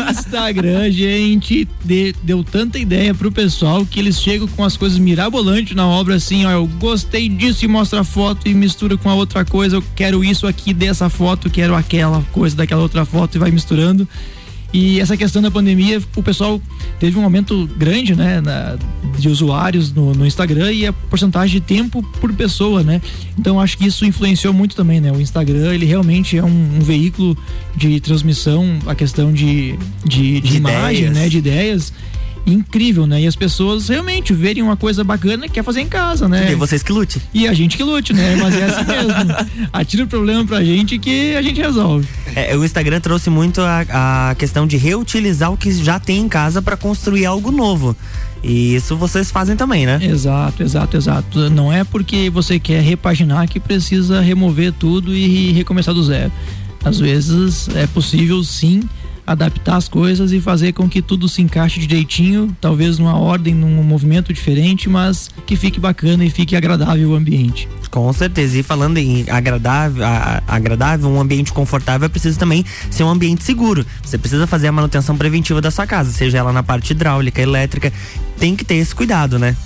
O 0.07 0.11
Instagram, 0.11 0.91
gente, 0.91 1.69
de- 1.85 2.15
deu 2.23 2.43
tanta 2.45 2.79
ideia 2.79 3.15
pro 3.15 3.31
pessoal 3.33 3.85
que 3.87 3.99
eles 3.99 4.21
chegam 4.21 4.47
com 4.49 4.65
as 4.65 4.77
coisas 4.77 4.99
mirabolantes 4.99 5.75
na 5.75 5.87
obra, 5.87 6.15
assim, 6.17 6.45
ó, 6.47 6.51
eu 6.51 6.67
gostei 6.79 7.29
disso 7.29 7.65
e 7.65 7.69
mostra 7.69 8.01
a 8.01 8.05
foto 8.05 8.49
e 8.49 8.55
mistura 8.55 8.97
com 8.97 9.09
a 9.09 9.15
outra 9.15 9.45
coisa, 9.45 9.77
eu 9.77 9.85
quero 9.95 10.23
isso 10.25 10.47
aqui 10.47 10.73
dessa 10.75 11.09
foto, 11.09 11.49
quero 11.51 11.75
aquela 11.75 12.23
coisa 12.33 12.57
daquela 12.57 12.83
outra 12.83 13.05
foto 13.05 13.37
e 13.37 13.39
vai 13.39 13.51
misturando. 13.51 14.09
E 14.73 15.01
essa 15.01 15.17
questão 15.17 15.43
da 15.43 15.51
pandemia, 15.51 16.01
o 16.15 16.23
pessoal 16.23 16.61
teve 17.01 17.19
um 17.19 17.25
aumento 17.25 17.69
grande, 17.77 18.15
né, 18.15 18.41
na- 18.41 18.77
de 19.19 19.29
usuários 19.29 19.93
no, 19.93 20.15
no 20.15 20.25
Instagram 20.25 20.73
e 20.73 20.87
a 20.87 20.93
porcentagem 20.93 21.61
de 21.61 21.67
tempo 21.67 22.03
por 22.21 22.33
pessoa, 22.33 22.83
né? 22.83 23.03
Então 23.39 23.61
acho 23.61 23.77
que 23.77 23.87
isso 23.87 24.07
influenciou 24.07 24.55
muito 24.55 24.77
também, 24.77 25.01
né? 25.01 25.11
O 25.11 25.21
Instagram, 25.21 25.75
ele 25.75 25.85
realmente 25.87 26.39
é 26.39 26.45
um, 26.45 26.77
um 26.77 26.81
veículo 26.81 27.37
de 27.77 27.99
transmissão, 28.01 28.79
a 28.87 28.95
questão 28.95 29.33
de, 29.33 29.75
de, 30.05 30.41
de 30.41 30.51
De 30.51 30.57
imagem, 30.59 31.01
ideias. 31.07 31.15
né? 31.17 31.29
De 31.29 31.39
ideias. 31.39 31.93
Incrível, 32.47 33.07
né? 33.07 33.21
E 33.23 33.27
as 33.27 33.37
pessoas 33.37 33.89
realmente 33.89 34.33
verem 34.33 34.63
uma 34.63 34.77
coisa 34.77 35.05
bacana 35.05 35.47
que 35.47 35.55
quer 35.55 35.65
fazer 35.65 35.81
em 35.81 35.89
casa, 35.89 36.29
né? 36.29 36.53
E 36.53 36.55
vocês 36.55 36.83
que 36.83 36.93
lute. 36.93 37.21
E 37.33 37.47
a 37.47 37.53
gente 37.53 37.77
que 37.77 37.83
lute, 37.83 38.13
né? 38.13 38.37
Mas 38.37 38.55
é 38.57 38.65
assim 38.65 38.85
mesmo. 38.85 39.69
Atira 39.73 40.05
o 40.05 40.07
problema 40.07 40.45
pra 40.45 40.65
gente 40.65 40.99
que 40.99 41.37
a 41.37 41.43
gente 41.43 41.61
resolve. 41.61 42.09
É, 42.35 42.57
o 42.57 42.65
Instagram 42.65 43.01
trouxe 43.01 43.31
muito 43.31 43.61
a, 43.61 44.31
a 44.31 44.35
questão 44.35 44.67
de 44.67 44.77
reutilizar 44.77 45.53
o 45.53 45.57
que 45.57 45.73
já 45.73 46.01
tem 46.01 46.21
em 46.21 46.29
casa 46.29 46.63
para 46.63 46.77
construir 46.77 47.27
algo 47.27 47.51
novo. 47.51 47.97
E 48.43 48.75
isso 48.75 48.97
vocês 48.97 49.31
fazem 49.31 49.55
também, 49.55 49.85
né? 49.85 49.99
Exato, 50.03 50.63
exato, 50.63 50.97
exato. 50.97 51.51
Não 51.51 51.73
é 51.73 51.85
porque 51.85 52.31
você 52.31 52.59
quer 52.59 52.83
repaginar 52.83 53.47
que 53.49 53.61
precisa 53.61 54.21
remover 54.21 54.73
tudo 54.73 55.15
e 55.15 55.53
recomeçar 55.53 55.95
do 55.95 56.03
zero. 56.03 56.33
Às 56.83 56.99
vezes 56.99 57.69
é 57.75 57.87
possível 57.87 58.43
sim 58.43 58.81
adaptar 59.33 59.77
as 59.77 59.89
coisas 59.89 60.33
e 60.33 60.41
fazer 60.41 60.73
com 60.73 60.89
que 60.89 61.01
tudo 61.01 61.29
se 61.29 61.41
encaixe 61.41 61.79
direitinho, 61.81 62.55
talvez 62.61 62.99
numa 62.99 63.17
ordem, 63.19 63.55
num 63.55 63.83
movimento 63.83 64.33
diferente, 64.33 64.89
mas 64.89 65.31
que 65.47 65.57
fique 65.57 65.79
bacana 65.79 66.25
e 66.25 66.31
fique 66.31 66.57
agradável 66.57 67.11
o 67.11 67.15
ambiente. 67.15 67.69
Com 67.91 68.13
certeza. 68.13 68.59
E 68.59 68.63
falando 68.63 68.99
em 68.99 69.25
agradável, 69.29 70.05
a- 70.05 70.43
agradável, 70.47 71.09
um 71.09 71.21
ambiente 71.21 71.53
confortável, 71.53 72.07
é 72.07 72.09
preciso 72.09 72.39
também 72.39 72.65
ser 72.91 73.05
um 73.05 73.09
ambiente 73.11 73.45
seguro. 73.45 73.85
Você 74.03 74.17
precisa 74.19 74.47
fazer 74.47 74.69
a 74.69 74.73
manutenção 74.73 75.17
preventiva 75.17 75.61
da 75.61 75.71
sua 75.71 75.87
casa, 75.87 76.11
seja 76.13 76.39
ela 76.39 76.53
na 76.53 76.63
parte 76.63 76.91
hidráulica, 76.93 77.41
elétrica. 77.41 77.93
Tem 78.39 78.55
que 78.57 78.65
ter 78.65 78.77
esse 78.77 78.95
cuidado, 78.95 79.39
né? 79.39 79.57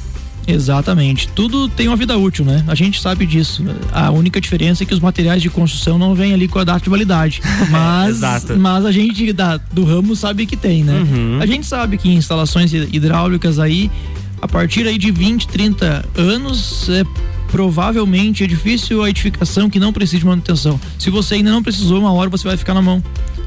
Exatamente. 0.47 1.29
Tudo 1.29 1.69
tem 1.69 1.89
uma 1.89 1.97
vida 1.97 2.17
útil, 2.19 2.45
né? 2.45 2.65
A 2.67 2.75
gente 2.75 3.01
sabe 3.01 3.27
disso. 3.27 3.65
A 3.93 4.11
única 4.11 4.41
diferença 4.41 4.83
é 4.83 4.87
que 4.87 4.95
os 4.95 5.01
materiais 5.01 5.41
de 5.43 5.51
construção 5.51 5.99
não 5.99 6.15
vêm 6.15 6.33
ali 6.35 6.49
com 6.49 6.59
a 6.59 6.65
data 6.65 6.83
de 6.85 6.91
validade. 6.91 7.41
Mas, 7.71 8.17
Exato. 8.17 8.57
mas 8.59 8.85
a 8.85 8.93
gente 8.93 9.33
da, 9.33 9.57
do 9.57 9.85
ramo 9.85 10.15
sabe 10.15 10.47
que 10.47 10.57
tem, 10.57 10.85
né? 10.85 10.93
Uhum. 11.01 11.39
A 11.41 11.47
gente 11.47 11.67
sabe 11.67 11.97
que 11.97 12.09
instalações 12.13 12.73
hid- 12.73 12.95
hidráulicas 12.95 13.59
aí, 13.59 13.91
a 14.41 14.47
partir 14.47 14.87
aí 14.87 14.99
de 14.99 15.11
20, 15.11 15.49
30 15.49 16.05
anos, 16.17 16.89
é 16.91 17.05
provavelmente 17.49 18.45
é 18.45 18.47
difícil 18.47 19.03
a 19.03 19.11
edificação 19.11 19.71
que 19.71 19.79
não 19.79 19.93
precisa 19.93 20.19
de 20.19 20.27
manutenção. 20.27 20.81
Se 20.99 21.11
você 21.11 21.37
ainda 21.37 21.51
não 21.51 21.63
precisou, 21.63 22.01
uma 22.01 22.13
hora 22.13 22.29
você 22.31 22.47
vai 22.47 22.57
ficar 22.57 22.75
na 22.75 22.83
mão. 22.83 23.03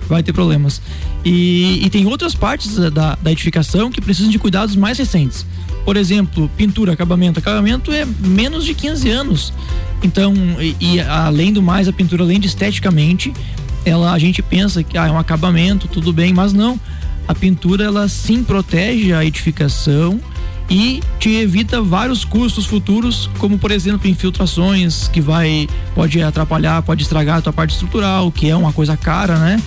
Vai 0.07 0.23
ter 0.23 0.31
problemas. 0.31 0.81
E, 1.25 1.81
e 1.83 1.89
tem 1.89 2.05
outras 2.05 2.33
partes 2.33 2.75
da, 2.91 3.15
da 3.15 3.31
edificação 3.31 3.91
que 3.91 3.99
precisam 3.99 4.31
de 4.31 4.39
cuidados 4.39 4.75
mais 4.75 4.97
recentes. 4.97 5.45
Por 5.83 5.97
exemplo, 5.97 6.49
pintura, 6.55 6.93
acabamento. 6.93 7.39
Acabamento 7.39 7.91
é 7.91 8.05
menos 8.05 8.63
de 8.63 8.73
15 8.73 9.10
anos. 9.10 9.53
Então, 10.01 10.33
e, 10.60 10.75
e 10.79 11.01
além 11.01 11.51
do 11.51 11.62
mais, 11.62 11.88
a 11.88 11.93
pintura, 11.93 12.23
além 12.23 12.39
de 12.39 12.47
esteticamente, 12.47 13.33
ela 13.86 14.13
a 14.13 14.19
gente 14.19 14.41
pensa 14.41 14.83
que 14.83 14.97
ah, 14.97 15.07
é 15.07 15.12
um 15.12 15.17
acabamento, 15.17 15.88
tudo 15.88 16.13
bem, 16.13 16.33
mas 16.33 16.53
não. 16.53 16.79
A 17.27 17.36
pintura 17.36 17.83
ela 17.83 18.07
sim 18.07 18.43
protege 18.43 19.12
a 19.13 19.25
edificação 19.25 20.19
e 20.69 21.01
te 21.19 21.30
evita 21.36 21.82
vários 21.82 22.25
custos 22.25 22.65
futuros, 22.65 23.30
como 23.38 23.58
por 23.58 23.71
exemplo 23.71 24.08
infiltrações 24.08 25.08
que 25.08 25.21
vai 25.21 25.67
pode 25.95 26.21
atrapalhar, 26.21 26.82
pode 26.82 27.03
estragar 27.03 27.38
a 27.38 27.41
tua 27.41 27.53
parte 27.53 27.71
estrutural, 27.71 28.32
que 28.32 28.49
é 28.49 28.56
uma 28.56 28.73
coisa 28.73 28.97
cara, 28.97 29.38
né? 29.38 29.62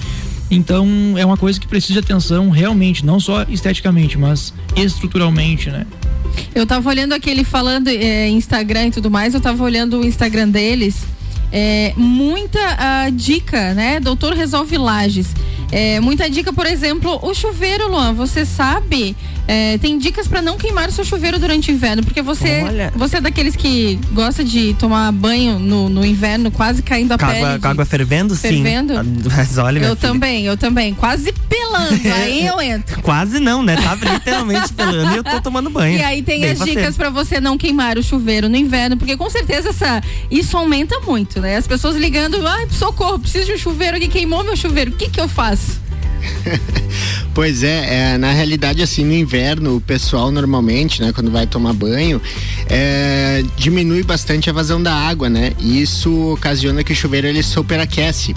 Então 0.50 0.86
é 1.16 1.24
uma 1.24 1.36
coisa 1.36 1.60
que 1.60 1.66
precisa 1.66 1.94
de 1.94 1.98
atenção 2.00 2.50
realmente, 2.50 3.06
não 3.06 3.20
só 3.20 3.44
esteticamente, 3.44 4.18
mas 4.18 4.52
estruturalmente, 4.76 5.70
né? 5.70 5.86
Eu 6.54 6.66
tava 6.66 6.88
olhando 6.88 7.12
aquele 7.12 7.44
falando 7.44 7.88
é, 7.88 8.28
Instagram 8.28 8.88
e 8.88 8.90
tudo 8.90 9.10
mais, 9.10 9.34
eu 9.34 9.40
tava 9.40 9.62
olhando 9.62 10.00
o 10.00 10.04
Instagram 10.04 10.48
deles. 10.48 11.04
É, 11.52 11.92
muita 11.96 12.60
ah, 12.78 13.10
dica, 13.10 13.74
né? 13.74 13.98
Doutor 14.00 14.34
Resolve 14.34 14.76
Lages. 14.76 15.28
É, 15.72 16.00
muita 16.00 16.28
dica, 16.28 16.52
por 16.52 16.66
exemplo, 16.66 17.18
o 17.22 17.32
chuveiro, 17.32 17.88
Luan, 17.88 18.12
você 18.12 18.44
sabe? 18.44 19.16
É, 19.52 19.78
tem 19.78 19.98
dicas 19.98 20.28
para 20.28 20.40
não 20.40 20.56
queimar 20.56 20.88
o 20.88 20.92
seu 20.92 21.04
chuveiro 21.04 21.38
durante 21.38 21.70
o 21.70 21.74
inverno, 21.74 22.04
porque 22.04 22.22
você, 22.22 22.62
Olha. 22.62 22.92
você 22.94 23.16
é 23.16 23.20
daqueles 23.20 23.56
que 23.56 23.98
gosta 24.12 24.44
de 24.44 24.74
tomar 24.74 25.10
banho 25.10 25.58
no, 25.58 25.88
no 25.88 26.06
inverno, 26.06 26.50
quase 26.52 26.82
caindo 26.82 27.12
a 27.12 27.18
Com 27.18 27.26
pele. 27.26 27.38
água, 27.38 27.52
de- 27.54 27.58
com 27.60 27.68
água 27.68 27.84
fervendo, 27.84 28.36
Fervendo? 28.36 28.94
sim. 28.94 29.22
Mas 29.36 29.58
olha, 29.58 29.78
Eu 29.80 29.96
filha, 29.96 29.96
também, 29.96 30.44
eu 30.46 30.56
também, 30.56 30.94
quase 30.94 31.32
pelando. 31.32 32.00
Aí 32.14 32.46
eu 32.46 32.60
entro. 32.60 33.02
Quase 33.02 33.40
não, 33.40 33.60
né? 33.62 33.74
Tava 33.76 34.04
literalmente 34.04 34.72
pelando 34.72 35.14
e 35.14 35.16
eu 35.16 35.24
tô 35.24 35.40
tomando 35.40 35.68
banho. 35.68 35.98
E 35.98 36.02
aí 36.02 36.22
tem 36.22 36.42
Bem 36.42 36.50
as 36.52 36.58
faceiro. 36.58 36.80
dicas 36.80 36.96
pra 36.96 37.10
você 37.10 37.40
não 37.40 37.58
queimar 37.58 37.98
o 37.98 38.02
chuveiro 38.04 38.48
no 38.48 38.56
inverno, 38.56 38.96
porque 38.96 39.16
com 39.16 39.28
certeza 39.28 39.70
essa, 39.70 40.00
isso 40.30 40.56
aumenta 40.56 41.00
muito, 41.00 41.40
né? 41.40 41.56
As 41.56 41.66
pessoas 41.66 41.96
ligando, 41.96 42.46
ai, 42.46 42.68
socorro, 42.70 43.18
preciso 43.18 43.46
de 43.46 43.52
um 43.54 43.58
chuveiro 43.58 43.98
que 43.98 44.06
queimou 44.06 44.44
meu 44.44 44.56
chuveiro, 44.56 44.92
o 44.92 44.94
que 44.94 45.08
que 45.08 45.20
eu 45.20 45.26
faço? 45.28 45.79
Pois 47.32 47.62
é, 47.62 48.14
é, 48.14 48.18
na 48.18 48.32
realidade, 48.32 48.82
assim, 48.82 49.04
no 49.04 49.14
inverno, 49.14 49.76
o 49.76 49.80
pessoal 49.80 50.32
normalmente, 50.32 51.00
né, 51.00 51.12
quando 51.12 51.30
vai 51.30 51.46
tomar 51.46 51.72
banho, 51.72 52.20
é, 52.68 53.44
diminui 53.56 54.02
bastante 54.02 54.50
a 54.50 54.52
vazão 54.52 54.82
da 54.82 54.92
água, 54.92 55.30
né? 55.30 55.52
E 55.58 55.80
isso 55.80 56.32
ocasiona 56.32 56.82
que 56.82 56.92
o 56.92 56.96
chuveiro 56.96 57.28
ele 57.28 57.42
superaquece. 57.42 58.34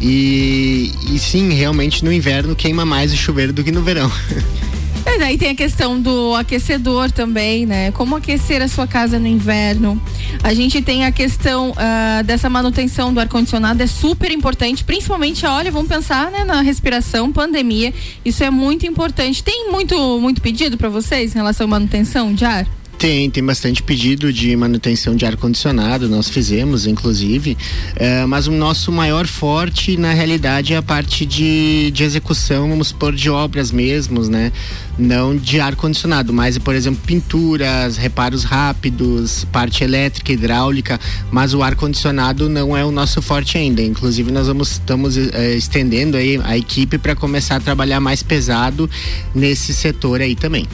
E, 0.00 0.92
e 1.10 1.18
sim, 1.18 1.52
realmente 1.52 2.04
no 2.04 2.12
inverno 2.12 2.56
queima 2.56 2.84
mais 2.84 3.12
o 3.12 3.16
chuveiro 3.16 3.52
do 3.52 3.62
que 3.62 3.70
no 3.70 3.82
verão. 3.82 4.10
Mas 5.04 5.20
aí 5.20 5.36
tem 5.36 5.50
a 5.50 5.54
questão 5.54 6.00
do 6.00 6.34
aquecedor 6.34 7.10
também, 7.10 7.66
né? 7.66 7.92
Como 7.92 8.16
aquecer 8.16 8.62
a 8.62 8.68
sua 8.68 8.86
casa 8.86 9.18
no 9.18 9.26
inverno. 9.26 10.00
A 10.42 10.54
gente 10.54 10.80
tem 10.80 11.04
a 11.04 11.12
questão 11.12 11.72
ah, 11.76 12.22
dessa 12.22 12.48
manutenção 12.48 13.12
do 13.12 13.20
ar-condicionado, 13.20 13.82
é 13.82 13.86
super 13.86 14.30
importante, 14.30 14.82
principalmente, 14.82 15.44
olha, 15.46 15.70
vamos 15.70 15.88
pensar 15.88 16.30
né, 16.30 16.44
na 16.44 16.60
respiração, 16.62 17.30
pandemia. 17.30 17.92
Isso 18.24 18.42
é 18.42 18.50
muito 18.50 18.86
importante. 18.86 19.44
Tem 19.44 19.70
muito, 19.70 20.18
muito 20.18 20.40
pedido 20.40 20.76
para 20.78 20.88
vocês 20.88 21.34
em 21.34 21.38
relação 21.38 21.64
à 21.64 21.68
manutenção 21.68 22.32
de 22.34 22.44
ar? 22.44 22.66
Tem, 23.04 23.28
tem 23.28 23.44
bastante 23.44 23.82
pedido 23.82 24.32
de 24.32 24.56
manutenção 24.56 25.14
de 25.14 25.26
ar-condicionado, 25.26 26.08
nós 26.08 26.26
fizemos, 26.30 26.86
inclusive, 26.86 27.54
eh, 27.96 28.24
mas 28.24 28.46
o 28.46 28.50
nosso 28.50 28.90
maior 28.90 29.26
forte, 29.26 29.94
na 29.98 30.14
realidade, 30.14 30.72
é 30.72 30.78
a 30.78 30.82
parte 30.82 31.26
de, 31.26 31.90
de 31.90 32.02
execução, 32.02 32.66
vamos 32.66 32.88
supor, 32.88 33.14
de 33.14 33.28
obras 33.28 33.70
mesmos, 33.70 34.30
né? 34.30 34.50
Não 34.98 35.36
de 35.36 35.60
ar-condicionado, 35.60 36.32
mas, 36.32 36.56
por 36.56 36.74
exemplo, 36.74 36.98
pinturas, 37.04 37.98
reparos 37.98 38.42
rápidos, 38.42 39.44
parte 39.52 39.84
elétrica, 39.84 40.32
hidráulica, 40.32 40.98
mas 41.30 41.52
o 41.52 41.62
ar-condicionado 41.62 42.48
não 42.48 42.74
é 42.74 42.82
o 42.86 42.90
nosso 42.90 43.20
forte 43.20 43.58
ainda. 43.58 43.82
Inclusive, 43.82 44.32
nós 44.32 44.46
vamos, 44.46 44.72
estamos 44.72 45.18
eh, 45.18 45.54
estendendo 45.54 46.16
aí 46.16 46.40
a 46.42 46.56
equipe 46.56 46.96
para 46.96 47.14
começar 47.14 47.56
a 47.56 47.60
trabalhar 47.60 48.00
mais 48.00 48.22
pesado 48.22 48.88
nesse 49.34 49.74
setor 49.74 50.22
aí 50.22 50.34
também. 50.34 50.66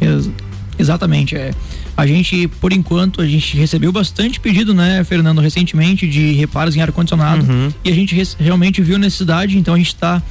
Ex- 0.00 0.30
exatamente. 0.78 1.36
É. 1.36 1.52
A 1.96 2.06
gente, 2.06 2.48
por 2.60 2.72
enquanto, 2.72 3.20
a 3.20 3.26
gente 3.26 3.56
recebeu 3.56 3.92
bastante 3.92 4.40
pedido, 4.40 4.72
né, 4.74 5.04
Fernando, 5.04 5.40
recentemente, 5.40 6.08
de 6.08 6.32
reparos 6.32 6.74
em 6.76 6.80
ar-condicionado. 6.80 7.44
E 7.84 7.90
a 7.90 7.94
gente 7.94 8.16
realmente 8.38 8.80
viu 8.82 8.98
necessidade, 8.98 9.58
então 9.58 9.74
a 9.74 9.78
gente 9.78 9.88
está 9.88 10.22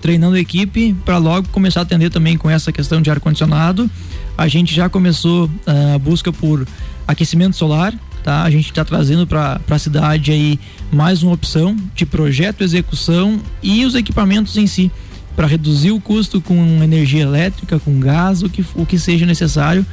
treinando 0.00 0.36
a 0.36 0.40
equipe 0.40 0.94
para 1.04 1.18
logo 1.18 1.48
começar 1.48 1.80
a 1.80 1.82
atender 1.82 2.10
também 2.10 2.36
com 2.36 2.48
essa 2.48 2.70
questão 2.70 3.02
de 3.02 3.10
ar-condicionado. 3.10 3.90
A 4.36 4.46
gente 4.46 4.74
já 4.74 4.88
começou 4.88 5.50
ah, 5.66 5.94
a 5.94 5.98
busca 5.98 6.32
por 6.32 6.66
aquecimento 7.06 7.56
solar, 7.56 7.92
tá? 8.22 8.44
A 8.44 8.50
gente 8.50 8.66
está 8.66 8.84
trazendo 8.84 9.26
para 9.26 9.60
a 9.68 9.78
cidade 9.78 10.30
aí 10.30 10.60
mais 10.92 11.22
uma 11.22 11.32
opção 11.32 11.76
de 11.94 12.06
projeto, 12.06 12.62
execução 12.62 13.40
e 13.60 13.84
os 13.84 13.94
equipamentos 13.94 14.56
em 14.56 14.66
si 14.66 14.90
para 15.38 15.46
reduzir 15.46 15.92
o 15.92 16.00
custo 16.00 16.40
com 16.40 16.82
energia 16.82 17.22
elétrica, 17.22 17.78
com 17.78 18.00
gás, 18.00 18.42
o 18.42 18.48
que, 18.50 18.64
o 18.74 18.84
que 18.84 18.98
seja 18.98 19.24
necessário 19.24 19.86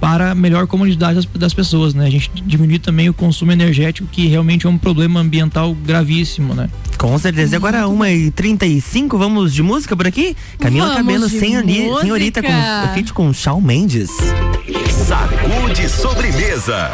para 0.00 0.30
a 0.30 0.34
melhor 0.36 0.68
comodidade 0.68 1.16
das, 1.16 1.24
das 1.24 1.52
pessoas, 1.52 1.94
né? 1.94 2.06
A 2.06 2.10
gente 2.10 2.30
diminuir 2.46 2.78
também 2.78 3.08
o 3.08 3.12
consumo 3.12 3.50
energético, 3.50 4.06
que 4.06 4.28
realmente 4.28 4.68
é 4.68 4.70
um 4.70 4.78
problema 4.78 5.18
ambiental 5.18 5.74
gravíssimo, 5.74 6.54
né? 6.54 6.70
Com 6.96 7.18
certeza. 7.18 7.54
E 7.54 7.56
agora, 7.56 7.82
1h35, 7.86 9.18
vamos 9.18 9.52
de 9.52 9.64
música 9.64 9.96
por 9.96 10.06
aqui? 10.06 10.36
Camila 10.60 10.86
Vamos 10.90 11.02
Cabelo, 11.02 11.28
de 11.28 11.40
senhori- 11.40 11.80
música. 11.80 12.00
senhorita 12.02 12.40
com 12.40 12.94
feat 12.94 13.12
com 13.12 13.32
Shawn 13.32 13.60
Mendes. 13.60 14.10
Sacude 15.08 15.88
sobremesa. 15.88 16.88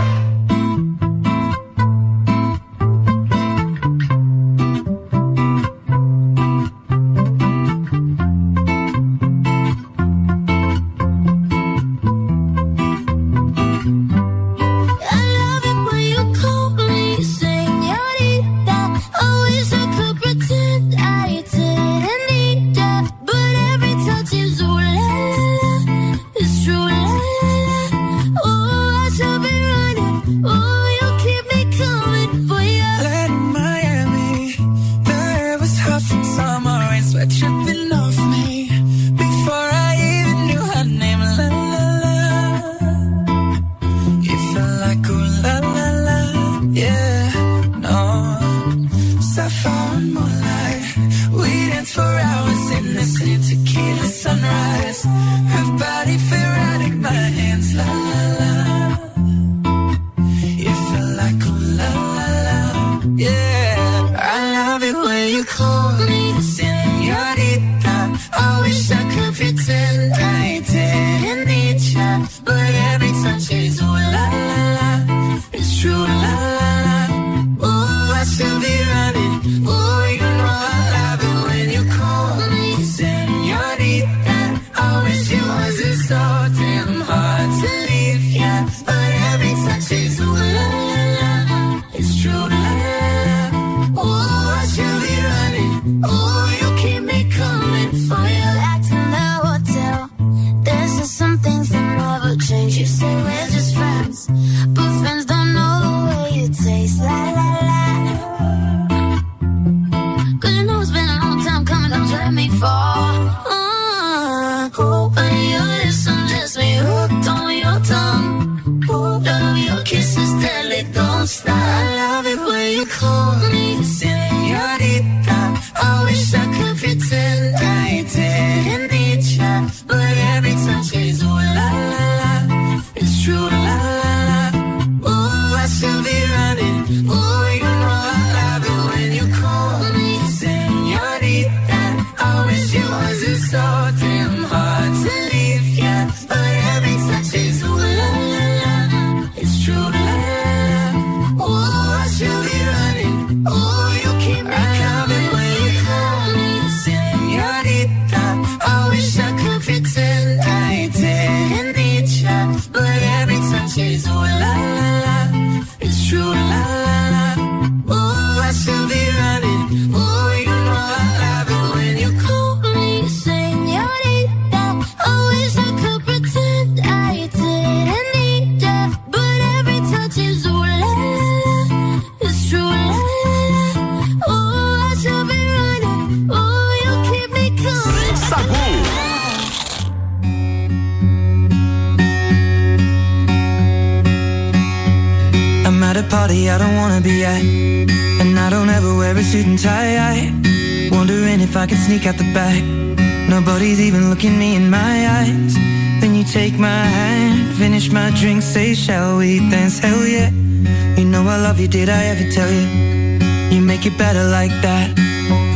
like 213.84 213.92
it 213.92 213.98
better 213.98 214.24
like 214.24 214.52
that. 214.62 214.96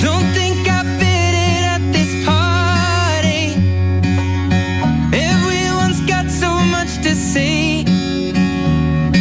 Don't 0.01 0.27
think 0.35 0.69
I 0.69 0.83
fit 1.01 1.35
in 1.49 1.63
at 1.75 1.85
this 1.97 2.13
party. 2.27 3.55
Everyone's 5.17 6.01
got 6.07 6.31
so 6.31 6.51
much 6.75 7.03
to 7.05 7.15
say. 7.15 7.85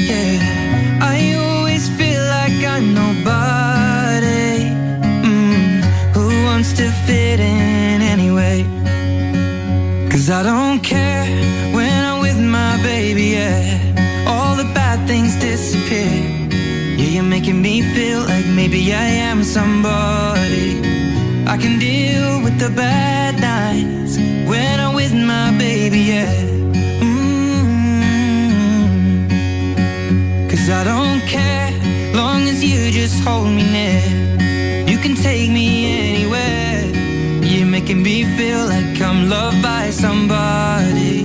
Yeah, 0.09 0.99
I 1.01 1.35
always 1.35 1.87
feel 1.97 2.21
like 2.37 2.59
I'm 2.73 2.93
nobody. 2.93 4.71
Mm, 5.23 5.83
who 6.13 6.27
wants 6.43 6.73
to 6.73 6.91
fit 7.05 7.39
in 7.39 8.01
anyway? 8.01 8.65
Cause 10.09 10.29
I 10.29 10.43
don't 10.43 10.81
care 10.81 11.25
making 17.39 17.61
me 17.61 17.83
feel 17.93 18.21
like 18.21 18.47
maybe 18.47 18.91
I 18.91 19.07
am 19.29 19.43
somebody. 19.43 20.79
I 21.45 21.55
can 21.55 21.77
deal 21.77 22.41
with 22.41 22.57
the 22.57 22.71
bad 22.71 23.39
nights 23.39 24.17
when 24.49 24.79
I'm 24.79 24.95
with 24.95 25.13
my 25.13 25.55
baby, 25.55 25.99
yeah. 26.13 26.33
Mm-hmm. 27.05 27.67
Cause 30.49 30.67
I 30.79 30.83
don't 30.83 31.21
care 31.35 31.71
long 32.15 32.41
as 32.51 32.63
you 32.63 32.89
just 32.91 33.23
hold 33.23 33.49
me 33.57 33.63
near. 33.77 34.01
You 34.91 34.97
can 34.97 35.13
take 35.13 35.51
me 35.51 35.67
anywhere. 36.01 36.81
You're 37.45 37.71
making 37.77 38.01
me 38.01 38.25
feel 38.35 38.65
like 38.65 38.99
I'm 38.99 39.29
loved 39.29 39.61
by 39.61 39.91
somebody. 39.91 41.15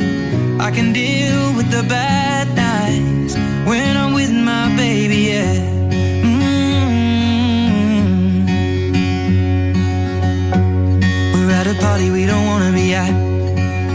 I 0.61 0.71
can 0.77 0.93
deal 0.93 1.55
with 1.57 1.71
the 1.71 1.85
bad 1.89 2.49
nights 2.55 3.35
when 3.67 3.97
I'm 3.97 4.13
with 4.13 4.31
my 4.31 4.69
baby, 4.77 5.21
yeah. 5.33 5.72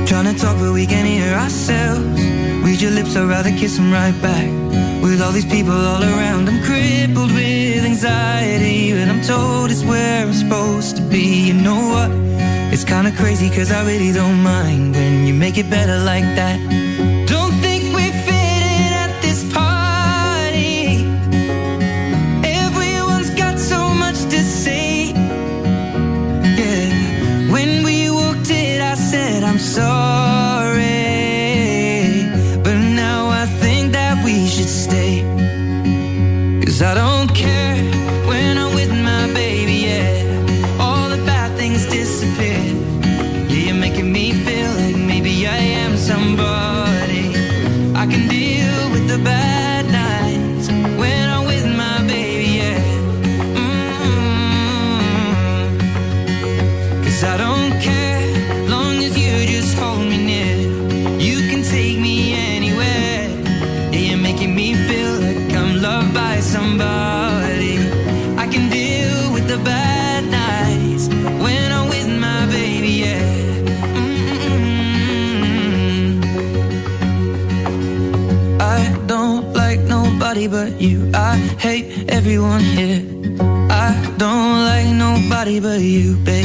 Trying 0.08 0.34
to 0.34 0.40
talk 0.40 0.58
but 0.58 0.72
we 0.72 0.86
can't 0.86 1.06
hear 1.06 1.34
ourselves. 1.34 2.08
Read 2.64 2.80
your 2.80 2.92
lips, 2.92 3.18
I'd 3.18 3.28
rather 3.28 3.52
kiss 3.52 3.76
them 3.76 3.92
right 3.92 4.16
back. 4.22 4.48
With 5.04 5.22
all 5.22 5.34
these 5.34 5.46
people 5.46 5.74
all 5.74 6.02
around 6.02 6.48
I'm 6.48 6.64
crippled 6.64 7.34
with 7.34 7.84
anxiety. 7.84 8.94
But 8.94 9.10
I'm 9.10 9.22
told 9.22 9.70
it's 9.70 9.84
where 9.84 10.26
I'm 10.26 10.32
supposed 10.32 10.96
to 10.96 11.02
be. 11.02 11.48
You 11.48 11.56
know 11.56 11.90
what? 11.90 12.10
It's 12.72 12.86
kinda 12.86 13.12
crazy 13.12 13.50
cause 13.50 13.70
I 13.70 13.86
really 13.86 14.14
don't 14.14 14.42
mind 14.42 14.96
When 14.96 15.28
you 15.28 15.34
make 15.34 15.58
it 15.58 15.70
better 15.70 16.00
like 16.00 16.28
that. 16.40 17.07
but 85.60 85.82
you, 85.82 86.16
baby. 86.18 86.37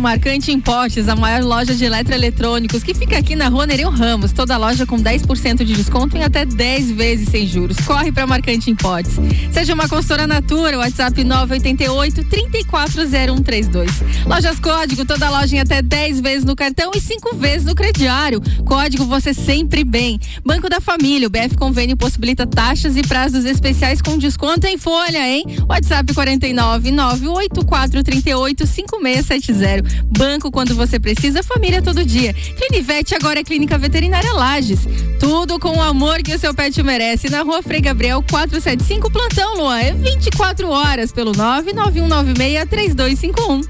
Marcante 0.00 0.50
Importes, 0.50 1.08
a 1.08 1.14
maior 1.14 1.42
loja 1.42 1.74
de 1.74 1.84
eletroeletrônicos, 1.84 2.82
que 2.82 2.94
fica 2.94 3.18
aqui 3.18 3.36
na 3.36 3.48
rua 3.48 3.66
Nereu 3.66 3.90
Ramos. 3.90 4.32
Toda 4.32 4.56
loja 4.56 4.86
com 4.86 4.96
10% 4.96 5.62
de 5.62 5.74
desconto 5.74 6.16
em 6.16 6.22
até 6.22 6.46
10 6.46 6.92
vezes 6.92 7.28
sem 7.28 7.46
juros. 7.46 7.76
Corre 7.80 8.10
para 8.10 8.26
Marcante 8.26 8.70
Importes. 8.70 9.12
Seja 9.52 9.74
uma 9.74 9.86
consultora 9.86 10.26
Natura, 10.26 10.78
WhatsApp 10.78 11.22
988 11.22 12.24
340132. 12.24 13.90
Lojas 14.26 14.58
Código, 14.58 15.04
toda 15.04 15.28
loja 15.28 15.56
em 15.56 15.60
até 15.60 15.82
10 15.82 16.20
vezes 16.20 16.44
no 16.44 16.56
cartão 16.56 16.90
e 16.94 17.00
5 17.00 17.36
vezes 17.36 17.66
no 17.66 17.74
crediário. 17.74 18.40
Código 18.64 19.04
você 19.04 19.34
sempre 19.34 19.84
bem. 19.84 20.18
Banco 20.44 20.70
da 20.70 20.80
Família, 20.80 21.28
o 21.28 21.30
BF 21.30 21.56
Convênio 21.56 21.96
possibilita 21.96 22.46
taxas 22.46 22.96
e 22.96 23.02
prazos 23.02 23.44
especiais 23.44 24.00
com 24.00 24.16
desconto 24.16 24.66
em 24.66 24.78
folha, 24.78 25.28
hein? 25.28 25.44
WhatsApp 25.68 26.14
49 26.14 26.90
984 26.90 28.02
38 28.02 28.66
5670. 28.66 29.89
Banco 30.06 30.50
quando 30.50 30.74
você 30.74 30.98
precisa, 30.98 31.42
família 31.42 31.80
todo 31.82 32.04
dia. 32.04 32.34
Clinivete 32.34 33.14
agora 33.14 33.40
é 33.40 33.44
Clínica 33.44 33.78
Veterinária 33.78 34.32
Lages. 34.32 34.80
Tudo 35.18 35.58
com 35.58 35.76
o 35.76 35.82
amor 35.82 36.22
que 36.22 36.34
o 36.34 36.38
seu 36.38 36.54
pet 36.54 36.82
merece. 36.82 37.28
Na 37.30 37.42
rua 37.42 37.62
Frei 37.62 37.80
Gabriel 37.80 38.22
475, 38.28 39.10
plantão, 39.10 39.56
Luan. 39.56 39.78
É 39.78 39.92
24 39.92 40.68
horas 40.68 41.12
pelo 41.12 41.32
99196 41.32 42.68
3251. 42.68 43.60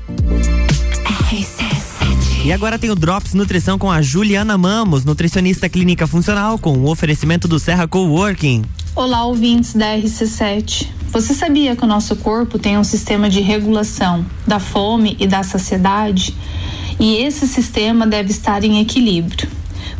E 2.44 2.52
agora 2.52 2.78
tem 2.78 2.90
o 2.90 2.94
Drops 2.94 3.34
Nutrição 3.34 3.78
com 3.78 3.90
a 3.90 4.00
Juliana 4.00 4.56
Mamos, 4.56 5.04
nutricionista 5.04 5.68
clínica 5.68 6.06
funcional, 6.06 6.58
com 6.58 6.72
o 6.78 6.90
oferecimento 6.90 7.46
do 7.46 7.58
Serra 7.58 7.86
Coworking. 7.86 8.64
Olá, 8.96 9.24
ouvintes 9.24 9.74
da 9.74 9.96
RC7. 9.96 10.99
Você 11.12 11.34
sabia 11.34 11.74
que 11.74 11.82
o 11.82 11.88
nosso 11.88 12.14
corpo 12.14 12.56
tem 12.56 12.78
um 12.78 12.84
sistema 12.84 13.28
de 13.28 13.40
regulação 13.40 14.24
da 14.46 14.60
fome 14.60 15.16
e 15.18 15.26
da 15.26 15.42
saciedade? 15.42 16.36
E 17.00 17.16
esse 17.16 17.48
sistema 17.48 18.06
deve 18.06 18.30
estar 18.30 18.62
em 18.62 18.80
equilíbrio. 18.80 19.48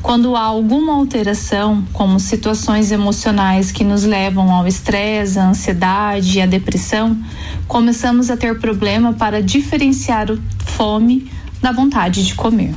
Quando 0.01 0.37
há 0.37 0.43
alguma 0.43 0.95
alteração, 0.95 1.85
como 1.93 2.21
situações 2.21 2.93
emocionais 2.93 3.73
que 3.73 3.83
nos 3.83 4.05
levam 4.05 4.53
ao 4.53 4.69
estresse, 4.69 5.37
à 5.37 5.49
ansiedade 5.49 6.39
e 6.39 6.43
à 6.43 6.47
depressão, 6.47 7.19
começamos 7.67 8.31
a 8.31 8.37
ter 8.37 8.61
problema 8.61 9.13
para 9.13 9.43
diferenciar 9.43 10.31
o 10.31 10.41
fome 10.65 11.29
da 11.61 11.73
vontade 11.73 12.25
de 12.25 12.37
comer. 12.37 12.73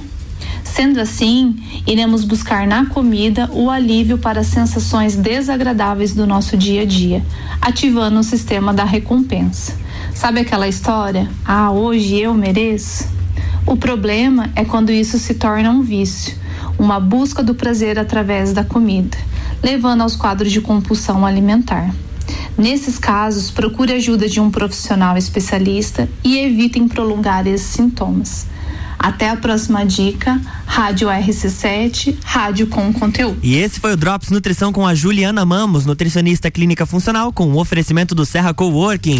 Sendo 0.74 1.00
assim, 1.00 1.56
iremos 1.86 2.24
buscar 2.24 2.66
na 2.66 2.88
comida 2.88 3.48
o 3.54 3.70
alívio 3.70 4.18
para 4.18 4.40
as 4.40 4.48
sensações 4.48 5.16
desagradáveis 5.16 6.16
do 6.16 6.26
nosso 6.26 6.58
dia 6.58 6.82
a 6.82 6.86
dia, 6.86 7.24
ativando 7.62 8.20
o 8.20 8.24
sistema 8.24 8.74
da 8.74 8.84
recompensa. 8.84 9.78
Sabe 10.16 10.40
aquela 10.40 10.68
história? 10.68 11.30
Ah, 11.46 11.70
hoje 11.70 12.20
eu 12.20 12.34
mereço? 12.34 13.08
O 13.68 13.76
problema 13.76 14.50
é 14.56 14.66
quando 14.66 14.92
isso 14.92 15.20
se 15.20 15.36
torna 15.36 15.70
um 15.70 15.84
vício, 15.84 16.36
uma 16.80 17.00
busca 17.00 17.44
do 17.44 17.54
prazer 17.54 18.00
através 18.00 18.52
da 18.52 18.64
comida, 18.64 19.16
levando 19.62 20.02
aos 20.02 20.16
quadros 20.16 20.52
de 20.52 20.60
compulsão 20.60 21.24
alimentar. 21.24 21.94
Nesses 22.58 22.98
casos, 22.98 23.52
procure 23.52 23.94
ajuda 23.94 24.28
de 24.28 24.40
um 24.40 24.50
profissional 24.50 25.16
especialista 25.18 26.10
e 26.24 26.40
evitem 26.40 26.88
prolongar 26.88 27.46
esses 27.46 27.68
sintomas. 27.68 28.52
Até 29.04 29.30
a 29.30 29.36
próxima 29.36 29.86
dica, 29.86 30.40
Rádio 30.66 31.10
RC7, 31.10 32.16
rádio 32.24 32.68
com 32.68 32.94
conteúdo. 32.94 33.38
E 33.44 33.58
esse 33.58 33.78
foi 33.78 33.92
o 33.92 33.98
Drops 33.98 34.30
Nutrição 34.30 34.72
com 34.72 34.88
a 34.88 34.96
Juliana 34.96 35.44
Mamos, 35.44 35.86
nutricionista 35.86 36.50
clínica 36.50 36.86
funcional, 36.86 37.34
com 37.34 37.52
o 37.52 37.60
oferecimento 37.60 38.16
do 38.16 38.26
Serra 38.26 38.54
Coworking. 38.54 39.20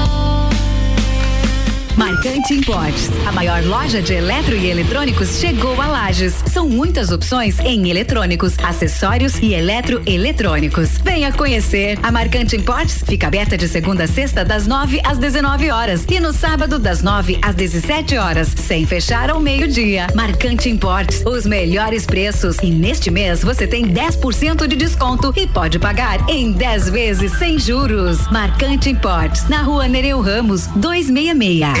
Marcante 1.97 2.53
Importes, 2.53 3.09
a 3.27 3.31
maior 3.31 3.63
loja 3.65 4.01
de 4.01 4.13
eletro 4.13 4.55
e 4.55 4.69
eletrônicos 4.69 5.39
chegou 5.39 5.79
a 5.81 5.87
Lages. 5.87 6.33
São 6.51 6.67
muitas 6.67 7.11
opções 7.11 7.59
em 7.59 7.89
eletrônicos, 7.89 8.57
acessórios 8.59 9.37
e 9.39 9.53
eletroeletrônicos. 9.53 10.97
Venha 11.03 11.31
conhecer. 11.31 11.99
A 12.01 12.11
Marcante 12.11 12.55
Importes 12.55 13.03
fica 13.05 13.27
aberta 13.27 13.57
de 13.57 13.67
segunda 13.67 14.05
a 14.05 14.07
sexta 14.07 14.45
das 14.45 14.65
9 14.65 15.01
às 15.03 15.17
19 15.17 15.69
horas 15.69 16.05
e 16.09 16.19
no 16.19 16.31
sábado 16.31 16.79
das 16.79 17.03
9 17.03 17.39
às 17.41 17.55
17 17.55 18.17
horas, 18.17 18.47
sem 18.55 18.85
fechar 18.85 19.29
ao 19.29 19.39
meio-dia. 19.39 20.07
Marcante 20.15 20.69
Importes, 20.69 21.23
os 21.25 21.45
melhores 21.45 22.05
preços 22.05 22.57
e 22.63 22.71
neste 22.71 23.11
mês 23.11 23.43
você 23.43 23.67
tem 23.67 23.85
10% 23.85 24.65
de 24.65 24.75
desconto 24.75 25.33
e 25.35 25.45
pode 25.45 25.77
pagar 25.77 26.29
em 26.29 26.51
10 26.51 26.89
vezes 26.89 27.33
sem 27.33 27.59
juros. 27.59 28.27
Marcante 28.31 28.89
Importes, 28.89 29.47
na 29.49 29.61
Rua 29.61 29.87
Nereu 29.87 30.21
Ramos, 30.21 30.67
266. 30.67 31.80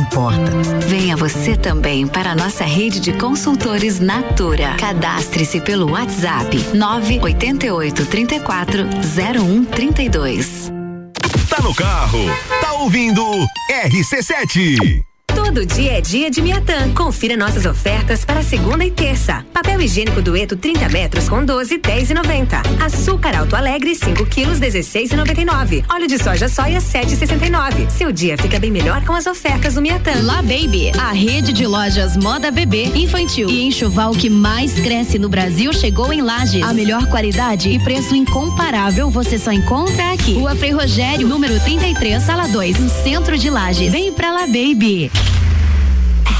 importa. 0.00 0.50
Venha 0.86 1.16
você 1.16 1.56
também 1.56 2.06
para 2.06 2.32
a 2.32 2.34
nossa 2.34 2.64
rede 2.64 3.00
de 3.00 3.12
consultores 3.12 4.00
Natura. 4.00 4.74
Cadastre-se 4.78 5.60
pelo 5.60 5.92
WhatsApp 5.92 6.56
988 6.74 8.06
34 8.06 8.84
0132. 9.14 10.72
Tá 11.48 11.62
no 11.62 11.74
carro, 11.74 12.20
tá 12.60 12.72
ouvindo 12.74 13.22
RC7. 13.70 15.09
Todo 15.42 15.66
dia 15.66 15.98
é 15.98 16.00
dia 16.02 16.30
de 16.30 16.40
Miatã. 16.42 16.92
Confira 16.94 17.34
nossas 17.34 17.64
ofertas 17.64 18.24
para 18.24 18.42
segunda 18.42 18.84
e 18.84 18.90
terça. 18.90 19.44
Papel 19.52 19.80
higiênico 19.80 20.20
dueto 20.20 20.54
30 20.54 20.88
metros 20.90 21.28
com 21.28 21.44
12, 21.44 21.78
10 21.78 22.10
e 22.10 22.14
90. 22.14 22.62
Açúcar 22.78 23.36
Alto 23.36 23.56
Alegre 23.56 23.94
5 23.94 24.26
quilos 24.26 24.60
16 24.60 25.10
e 25.10 25.16
99. 25.16 25.84
Óleo 25.90 26.06
de 26.06 26.22
soja 26.22 26.46
soia 26.46 26.78
7 26.78 27.14
e 27.14 27.16
69. 27.16 27.90
Seu 27.90 28.12
dia 28.12 28.36
fica 28.36 28.60
bem 28.60 28.70
melhor 28.70 29.02
com 29.04 29.14
as 29.14 29.26
ofertas 29.26 29.74
do 29.74 29.82
Miatã. 29.82 30.12
La 30.22 30.42
Baby, 30.42 30.92
a 30.96 31.10
rede 31.10 31.52
de 31.52 31.66
lojas 31.66 32.18
moda 32.18 32.50
bebê, 32.50 32.84
infantil 32.94 33.48
e 33.48 33.62
enxoval 33.62 34.12
que 34.12 34.28
mais 34.28 34.74
cresce 34.74 35.18
no 35.18 35.28
Brasil 35.28 35.72
chegou 35.72 36.12
em 36.12 36.20
Lages. 36.20 36.62
A 36.62 36.74
melhor 36.74 37.06
qualidade 37.06 37.70
e 37.70 37.82
preço 37.82 38.14
incomparável 38.14 39.10
você 39.10 39.38
só 39.38 39.50
encontra 39.50 40.12
aqui. 40.12 40.34
Rua 40.34 40.54
Frei 40.54 40.70
Rogério, 40.70 41.26
número 41.26 41.58
33, 41.60 42.22
sala 42.22 42.46
2, 42.46 42.78
no 42.78 42.90
centro 43.02 43.38
de 43.38 43.48
Lages. 43.48 43.90
Vem 43.90 44.12
pra 44.12 44.30
La 44.30 44.46
Baby. 44.46 45.10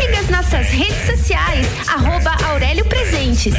Siga 0.00 0.18
as 0.18 0.30
nossas 0.30 0.70
redes 0.70 1.04
sociais, 1.04 1.66
arroba 1.86 2.34
Aurélio 2.48 2.86
Presentes. 2.86 3.52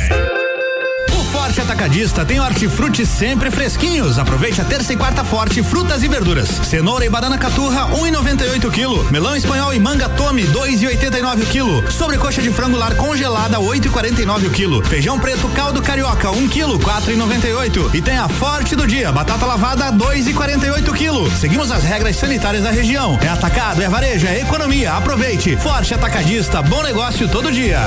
Forte 1.32 1.62
Atacadista 1.62 2.26
tem 2.26 2.40
hortifruti 2.40 3.06
sempre 3.06 3.50
fresquinhos. 3.50 4.20
Aproveite 4.20 4.60
a 4.60 4.66
terça 4.66 4.92
e 4.92 4.98
quarta 4.98 5.24
forte, 5.24 5.64
frutas 5.64 6.04
e 6.04 6.08
verduras. 6.08 6.50
Cenoura 6.50 7.06
e 7.06 7.10
banana 7.10 7.38
caturra, 7.38 7.88
1,98 7.90 8.70
kg. 8.70 9.12
Melão 9.12 9.36
espanhol 9.36 9.74
e 9.74 9.80
manga 9.80 10.10
tome, 10.10 10.44
2,89 10.44 11.46
kg. 11.46 11.90
Sobrecoxa 11.92 12.42
de 12.42 12.52
frango 12.52 12.78
lar 12.78 12.96
congelada, 12.96 13.58
8,49 13.60 14.50
kg. 14.52 14.88
Feijão 14.88 15.18
preto 15.20 15.48
caldo 15.50 15.82
carioca, 15.82 16.30
1 16.32 16.50
kg, 16.50 16.78
4,98. 16.78 17.96
E 17.96 18.02
tem 18.02 18.18
a 18.18 18.28
Forte 18.28 18.76
do 18.76 18.88
dia, 18.88 19.12
batata 19.12 19.46
lavada, 19.46 19.92
2,48 19.92 20.92
kg. 20.94 21.40
Seguimos 21.40 21.72
as 21.72 21.84
regras 21.84 22.16
sanitárias 22.16 22.64
da 22.64 22.72
região. 22.72 23.18
É 23.22 23.30
atacado, 23.30 23.82
é 23.82 23.88
varejo, 23.88 24.28
é 24.28 24.42
economia. 24.42 24.94
Aproveite. 24.94 25.56
Forte 25.58 25.94
Atacadista, 25.94 26.62
bom 26.62 26.82
negócio 26.82 27.28
todo 27.30 27.52
dia. 27.52 27.86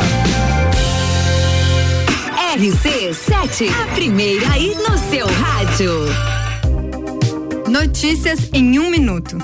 RC7, 2.54 3.68
a 3.82 3.94
primeira 3.94 4.48
aí 4.52 4.76
no 4.76 4.96
seu 5.10 5.26
rádio. 5.26 5.90
Notícias 7.68 8.48
em 8.52 8.78
um 8.78 8.90
minuto. 8.90 9.36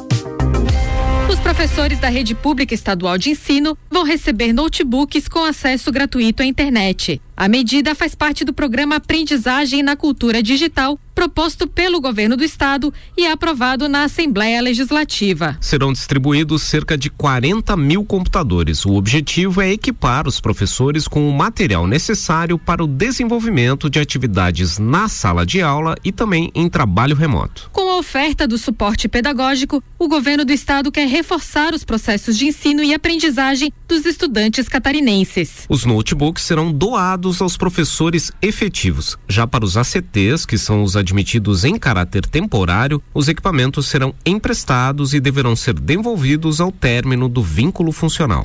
Os 1.29 1.41
professores 1.41 1.99
da 1.99 2.09
rede 2.09 2.37
pública 2.37 2.73
estadual 2.73 3.19
de 3.19 3.31
ensino 3.31 3.77
vão 3.91 4.05
receber 4.05 4.53
notebooks 4.53 5.27
com 5.27 5.45
acesso 5.45 5.91
gratuito 5.91 6.45
à 6.45 6.47
internet. 6.47 7.21
A 7.37 7.49
medida 7.49 7.97
faz 7.97 8.15
parte 8.15 8.45
do 8.45 8.53
programa 8.53 8.97
Aprendizagem 8.97 9.83
na 9.83 9.97
Cultura 9.97 10.41
Digital, 10.41 10.97
proposto 11.21 11.66
pelo 11.66 12.01
governo 12.01 12.35
do 12.35 12.43
estado 12.43 12.91
e 13.14 13.27
aprovado 13.27 13.91
na 13.91 14.05
Assembleia 14.05 14.59
Legislativa. 14.62 15.59
Serão 15.61 15.93
distribuídos 15.93 16.62
cerca 16.62 16.97
de 16.97 17.11
40 17.11 17.77
mil 17.77 18.07
computadores. 18.07 18.87
O 18.87 18.95
objetivo 18.95 19.61
é 19.61 19.71
equipar 19.71 20.27
os 20.27 20.41
professores 20.41 21.07
com 21.07 21.29
o 21.29 21.33
material 21.35 21.87
necessário 21.87 22.59
para 22.59 22.83
o 22.83 22.87
desenvolvimento 22.87 23.91
de 23.91 24.01
atividades 24.01 24.79
na 24.79 25.11
sala 25.11 25.45
de 25.45 25.61
aula 25.61 25.95
e 26.03 26.11
também 26.11 26.51
em 26.55 26.71
trabalho 26.71 27.14
remoto. 27.14 27.68
Com 27.71 27.91
a 27.91 27.99
oferta 27.99 28.49
do 28.49 28.57
suporte 28.57 29.07
pedagógico, 29.07 29.85
o 29.99 30.09
governo 30.09 30.43
do 30.43 30.53
estado 30.55 30.91
quer 30.91 31.07
reforçar 31.07 31.75
os 31.75 31.85
processos 31.85 32.39
de 32.39 32.47
ensino 32.47 32.83
e 32.83 32.95
aprendizagem 32.95 33.71
dos 33.87 34.07
estudantes 34.07 34.71
catarinenses. 34.71 35.66
Os 35.68 35.85
notebooks 35.85 36.45
serão 36.45 36.73
doados 36.73 37.43
aos 37.43 37.59
professores 37.59 38.33
efetivos. 38.41 39.18
Já 39.29 39.47
para 39.47 39.66
os 39.66 39.77
ACTs, 39.77 40.47
que 40.47 40.57
são 40.57 40.83
os 40.83 40.97
admitidos 41.11 41.65
em 41.65 41.77
caráter 41.77 42.25
temporário, 42.25 43.03
os 43.13 43.27
equipamentos 43.29 43.89
serão 43.89 44.15
emprestados 44.25 45.13
e 45.13 45.19
deverão 45.19 45.57
ser 45.57 45.75
devolvidos 45.75 46.61
ao 46.61 46.71
término 46.71 47.29
do 47.29 47.43
vínculo 47.43 47.91
funcional. 47.91 48.45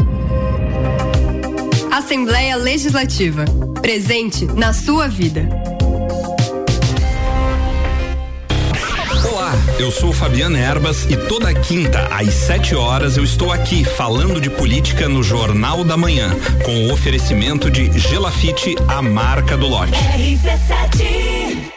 Assembleia 1.92 2.56
Legislativa. 2.56 3.46
Presente 3.82 4.46
na 4.46 4.74
sua 4.74 5.08
vida. 5.08 5.48
Olá, 9.32 9.54
eu 9.80 9.92
sou 9.92 10.12
Fabiana 10.12 10.58
Erbas 10.58 11.06
e 11.06 11.16
toda 11.16 11.54
quinta 11.54 12.08
às 12.12 12.34
7 12.34 12.76
horas 12.76 13.16
eu 13.16 13.24
estou 13.24 13.52
aqui 13.52 13.84
falando 13.84 14.42
de 14.42 14.50
política 14.50 15.08
no 15.08 15.22
Jornal 15.22 15.84
da 15.84 15.96
Manhã, 15.96 16.32
com 16.64 16.88
o 16.88 16.94
oferecimento 16.94 17.70
de 17.70 17.92
Gelafite, 17.98 18.76
a 18.88 19.02
marca 19.02 19.56
do 19.56 19.68
lote. 19.68 19.94
RC7. 19.94 21.76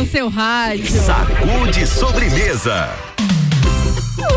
No 0.00 0.06
seu 0.06 0.28
rádio. 0.30 0.86
Sacude 0.86 1.86
sobremesa. 1.86 3.09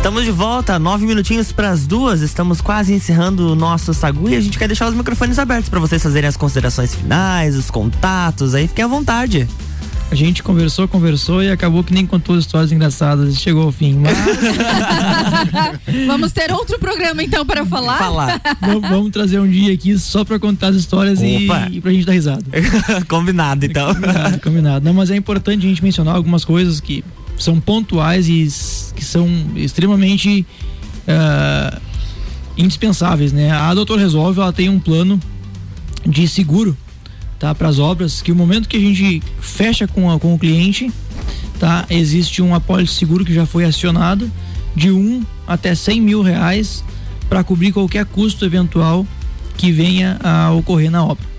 Estamos 0.00 0.24
de 0.24 0.30
volta, 0.30 0.78
nove 0.78 1.04
minutinhos 1.04 1.52
para 1.52 1.68
as 1.68 1.86
duas. 1.86 2.22
Estamos 2.22 2.62
quase 2.62 2.94
encerrando 2.94 3.52
o 3.52 3.54
nosso 3.54 3.92
sagu 3.92 4.30
e 4.30 4.34
a 4.34 4.40
gente 4.40 4.58
quer 4.58 4.66
deixar 4.66 4.88
os 4.88 4.94
microfones 4.94 5.38
abertos 5.38 5.68
para 5.68 5.78
vocês 5.78 6.02
fazerem 6.02 6.26
as 6.26 6.38
considerações 6.38 6.94
finais, 6.94 7.54
os 7.54 7.70
contatos. 7.70 8.54
Aí 8.54 8.66
fiquem 8.66 8.82
à 8.82 8.88
vontade. 8.88 9.46
A 10.10 10.14
gente 10.14 10.42
conversou, 10.42 10.88
conversou 10.88 11.42
e 11.42 11.50
acabou 11.50 11.84
que 11.84 11.92
nem 11.92 12.06
contou 12.06 12.38
histórias 12.38 12.72
engraçadas. 12.72 13.36
Chegou 13.36 13.64
ao 13.64 13.70
fim. 13.70 13.98
Mas 13.98 14.16
Vamos 16.06 16.32
ter 16.32 16.50
outro 16.50 16.78
programa 16.78 17.22
então 17.22 17.44
para 17.44 17.66
falar? 17.66 18.40
vamos, 18.58 18.88
vamos 18.88 19.10
trazer 19.10 19.38
um 19.38 19.48
dia 19.48 19.74
aqui 19.74 19.98
só 19.98 20.24
pra 20.24 20.38
contar 20.38 20.68
as 20.68 20.76
histórias 20.76 21.20
e, 21.20 21.44
Opa. 21.44 21.68
e 21.70 21.78
pra 21.78 21.92
gente 21.92 22.06
dar 22.06 22.14
risada. 22.14 22.44
Combinado, 23.06 23.66
então. 23.66 23.94
Combinado, 23.94 24.40
combinado. 24.40 24.84
Não, 24.86 24.94
mas 24.94 25.10
é 25.10 25.16
importante 25.16 25.66
a 25.66 25.68
gente 25.68 25.84
mencionar 25.84 26.16
algumas 26.16 26.42
coisas 26.42 26.80
que 26.80 27.04
são 27.42 27.58
pontuais 27.60 28.28
e 28.28 28.46
que 28.94 29.04
são 29.04 29.28
extremamente 29.56 30.46
ah, 31.08 31.78
indispensáveis, 32.56 33.32
né? 33.32 33.50
A 33.50 33.72
Doutor 33.74 33.98
Resolve, 33.98 34.40
ela 34.40 34.52
tem 34.52 34.68
um 34.68 34.78
plano 34.78 35.18
de 36.06 36.26
seguro, 36.28 36.76
tá? 37.38 37.54
Para 37.54 37.68
as 37.68 37.78
obras, 37.78 38.20
que 38.22 38.30
o 38.32 38.36
momento 38.36 38.68
que 38.68 38.76
a 38.76 38.80
gente 38.80 39.22
fecha 39.40 39.86
com, 39.88 40.10
a- 40.10 40.18
com 40.18 40.34
o 40.34 40.38
cliente, 40.38 40.90
tá? 41.58 41.86
Existe 41.88 42.42
um 42.42 42.54
apólice 42.54 42.94
seguro 42.94 43.24
que 43.24 43.32
já 43.34 43.46
foi 43.46 43.64
acionado 43.64 44.30
de 44.74 44.90
1 44.90 45.22
até 45.46 45.74
100 45.74 46.00
mil 46.00 46.22
reais 46.22 46.84
para 47.28 47.42
cobrir 47.44 47.72
qualquer 47.72 48.04
custo 48.06 48.44
eventual 48.44 49.06
que 49.56 49.70
venha 49.72 50.18
a 50.22 50.50
ocorrer 50.52 50.90
na 50.90 51.04
obra. 51.04 51.29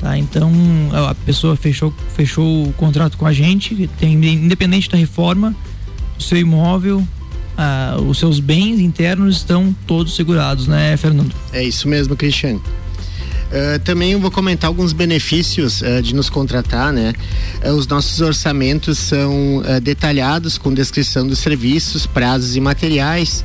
Tá? 0.00 0.16
Então 0.16 0.50
a 0.92 1.14
pessoa 1.14 1.54
fechou, 1.56 1.92
fechou 2.14 2.66
o 2.66 2.72
contrato 2.72 3.18
com 3.18 3.26
a 3.26 3.32
gente, 3.32 3.88
tem, 3.98 4.14
independente 4.14 4.88
da 4.88 4.96
reforma, 4.96 5.54
o 6.18 6.22
seu 6.22 6.38
imóvel, 6.38 7.06
os 8.08 8.18
seus 8.18 8.40
bens 8.40 8.80
internos 8.80 9.36
estão 9.36 9.76
todos 9.86 10.16
segurados, 10.16 10.66
né, 10.66 10.96
Fernando? 10.96 11.34
É 11.52 11.62
isso 11.62 11.86
mesmo, 11.86 12.16
Cristiano. 12.16 12.62
Uh, 13.50 13.80
também 13.80 14.12
eu 14.12 14.20
vou 14.20 14.30
comentar 14.30 14.68
alguns 14.68 14.92
benefícios 14.92 15.82
uh, 15.82 16.00
de 16.00 16.14
nos 16.14 16.30
contratar, 16.30 16.92
né? 16.92 17.12
Uh, 17.64 17.72
os 17.72 17.84
nossos 17.88 18.20
orçamentos 18.20 18.96
são 18.96 19.60
detalhados 19.82 20.56
com 20.56 20.72
descrição 20.72 21.26
dos 21.26 21.40
serviços, 21.40 22.06
prazos 22.06 22.54
e 22.54 22.60
materiais, 22.60 23.44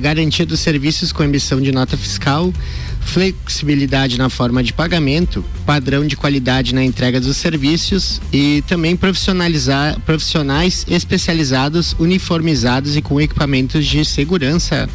garantia 0.00 0.44
dos 0.44 0.60
serviços 0.60 1.10
com 1.10 1.22
emissão 1.22 1.60
de 1.60 1.72
nota 1.72 1.96
fiscal, 1.96 2.52
flexibilidade 3.00 4.18
na 4.18 4.28
forma 4.28 4.62
de 4.62 4.72
pagamento, 4.72 5.44
padrão 5.66 6.06
de 6.06 6.16
qualidade 6.16 6.74
na 6.74 6.84
entrega 6.84 7.20
dos 7.20 7.36
serviços 7.36 8.20
e 8.32 8.62
também 8.66 8.96
profissionalizar 8.96 9.98
profissionais 10.00 10.86
especializados, 10.88 11.96
uniformizados 11.98 12.96
e 12.96 13.02
com 13.02 13.20
equipamentos 13.20 13.86
de 13.86 14.04
segurança. 14.04 14.88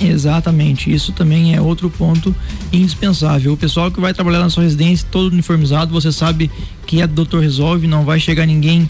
Exatamente, 0.00 0.92
isso 0.92 1.12
também 1.12 1.54
é 1.54 1.60
outro 1.60 1.88
ponto 1.88 2.34
indispensável. 2.72 3.52
O 3.52 3.56
pessoal 3.56 3.90
que 3.90 4.00
vai 4.00 4.12
trabalhar 4.12 4.40
na 4.40 4.50
sua 4.50 4.64
residência 4.64 5.06
todo 5.10 5.32
uniformizado, 5.32 5.92
você 5.92 6.10
sabe 6.10 6.50
que 6.86 7.00
é 7.00 7.06
doutor 7.06 7.40
resolve, 7.40 7.86
não 7.86 8.04
vai 8.04 8.18
chegar 8.18 8.44
ninguém 8.44 8.88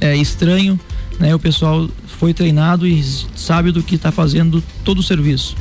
é, 0.00 0.16
estranho, 0.16 0.80
né? 1.18 1.34
O 1.34 1.38
pessoal 1.38 1.88
foi 2.18 2.32
treinado 2.32 2.86
e 2.86 3.04
sabe 3.34 3.72
do 3.72 3.82
que 3.82 3.96
está 3.96 4.10
fazendo 4.10 4.62
todo 4.82 5.00
o 5.00 5.02
serviço. 5.02 5.54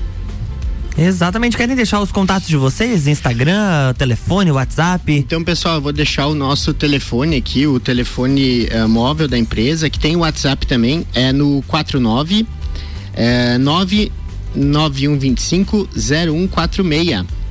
Exatamente, 0.97 1.57
querem 1.57 1.75
deixar 1.75 1.99
os 2.01 2.11
contatos 2.11 2.47
de 2.47 2.55
vocês? 2.55 3.07
Instagram, 3.07 3.93
telefone, 3.97 4.51
WhatsApp? 4.51 5.11
Então, 5.11 5.43
pessoal, 5.43 5.75
eu 5.75 5.81
vou 5.81 5.91
deixar 5.91 6.27
o 6.27 6.35
nosso 6.35 6.73
telefone 6.73 7.35
aqui, 7.35 7.65
o 7.65 7.79
telefone 7.79 8.67
uh, 8.67 8.87
móvel 8.87 9.27
da 9.27 9.37
empresa, 9.37 9.89
que 9.89 9.99
tem 9.99 10.15
o 10.15 10.19
WhatsApp 10.19 10.67
também, 10.67 11.05
é 11.13 11.31
no 11.31 11.63
49 11.67 12.45
é, 13.13 13.57
9 13.57 14.11
9125 14.55 15.89
0146. 15.95 17.42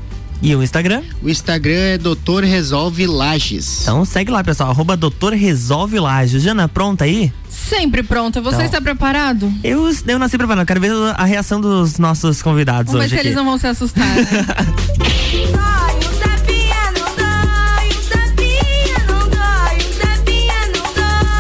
E 0.43 0.57
o 0.57 0.63
Instagram? 0.63 1.03
O 1.23 1.29
Instagram 1.31 1.73
é 1.73 1.99
Doutor 1.99 2.43
Resolve 2.43 3.07
Lages. 3.07 3.83
Então 3.83 4.05
segue 4.05 4.31
lá, 4.33 4.43
pessoal, 4.43 4.71
arroba 4.71 4.97
Doutor 4.97 5.33
Resolve 5.35 6.01
Lages. 6.01 6.43
Jana, 6.43 6.69
pronta 6.69 7.05
aí? 7.05 7.33
Sempre 7.49 8.03
pronta. 8.03 8.41
Você 8.41 8.57
Então. 8.57 8.67
está 8.67 8.81
preparado? 8.81 9.53
Eu, 9.63 9.89
eu 10.09 10.19
nasci 10.19 10.37
preparado, 10.37 10.67
quero 10.67 10.81
ver 10.81 10.91
a 11.17 11.25
reação 11.25 11.61
dos 11.61 11.97
nossos 11.99 12.43
convidados 12.43 12.93
Vamos 12.93 13.01
ver 13.03 13.05
hoje 13.07 13.15
se 13.15 13.19
aqui. 13.21 13.27
eles 13.29 13.37
não 13.37 13.45
vão 13.45 13.57
se 13.59 13.67
assustar. 13.69 14.05
né? 14.05 14.27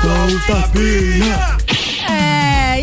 Solta 0.02 0.68
pinha! 0.72 1.51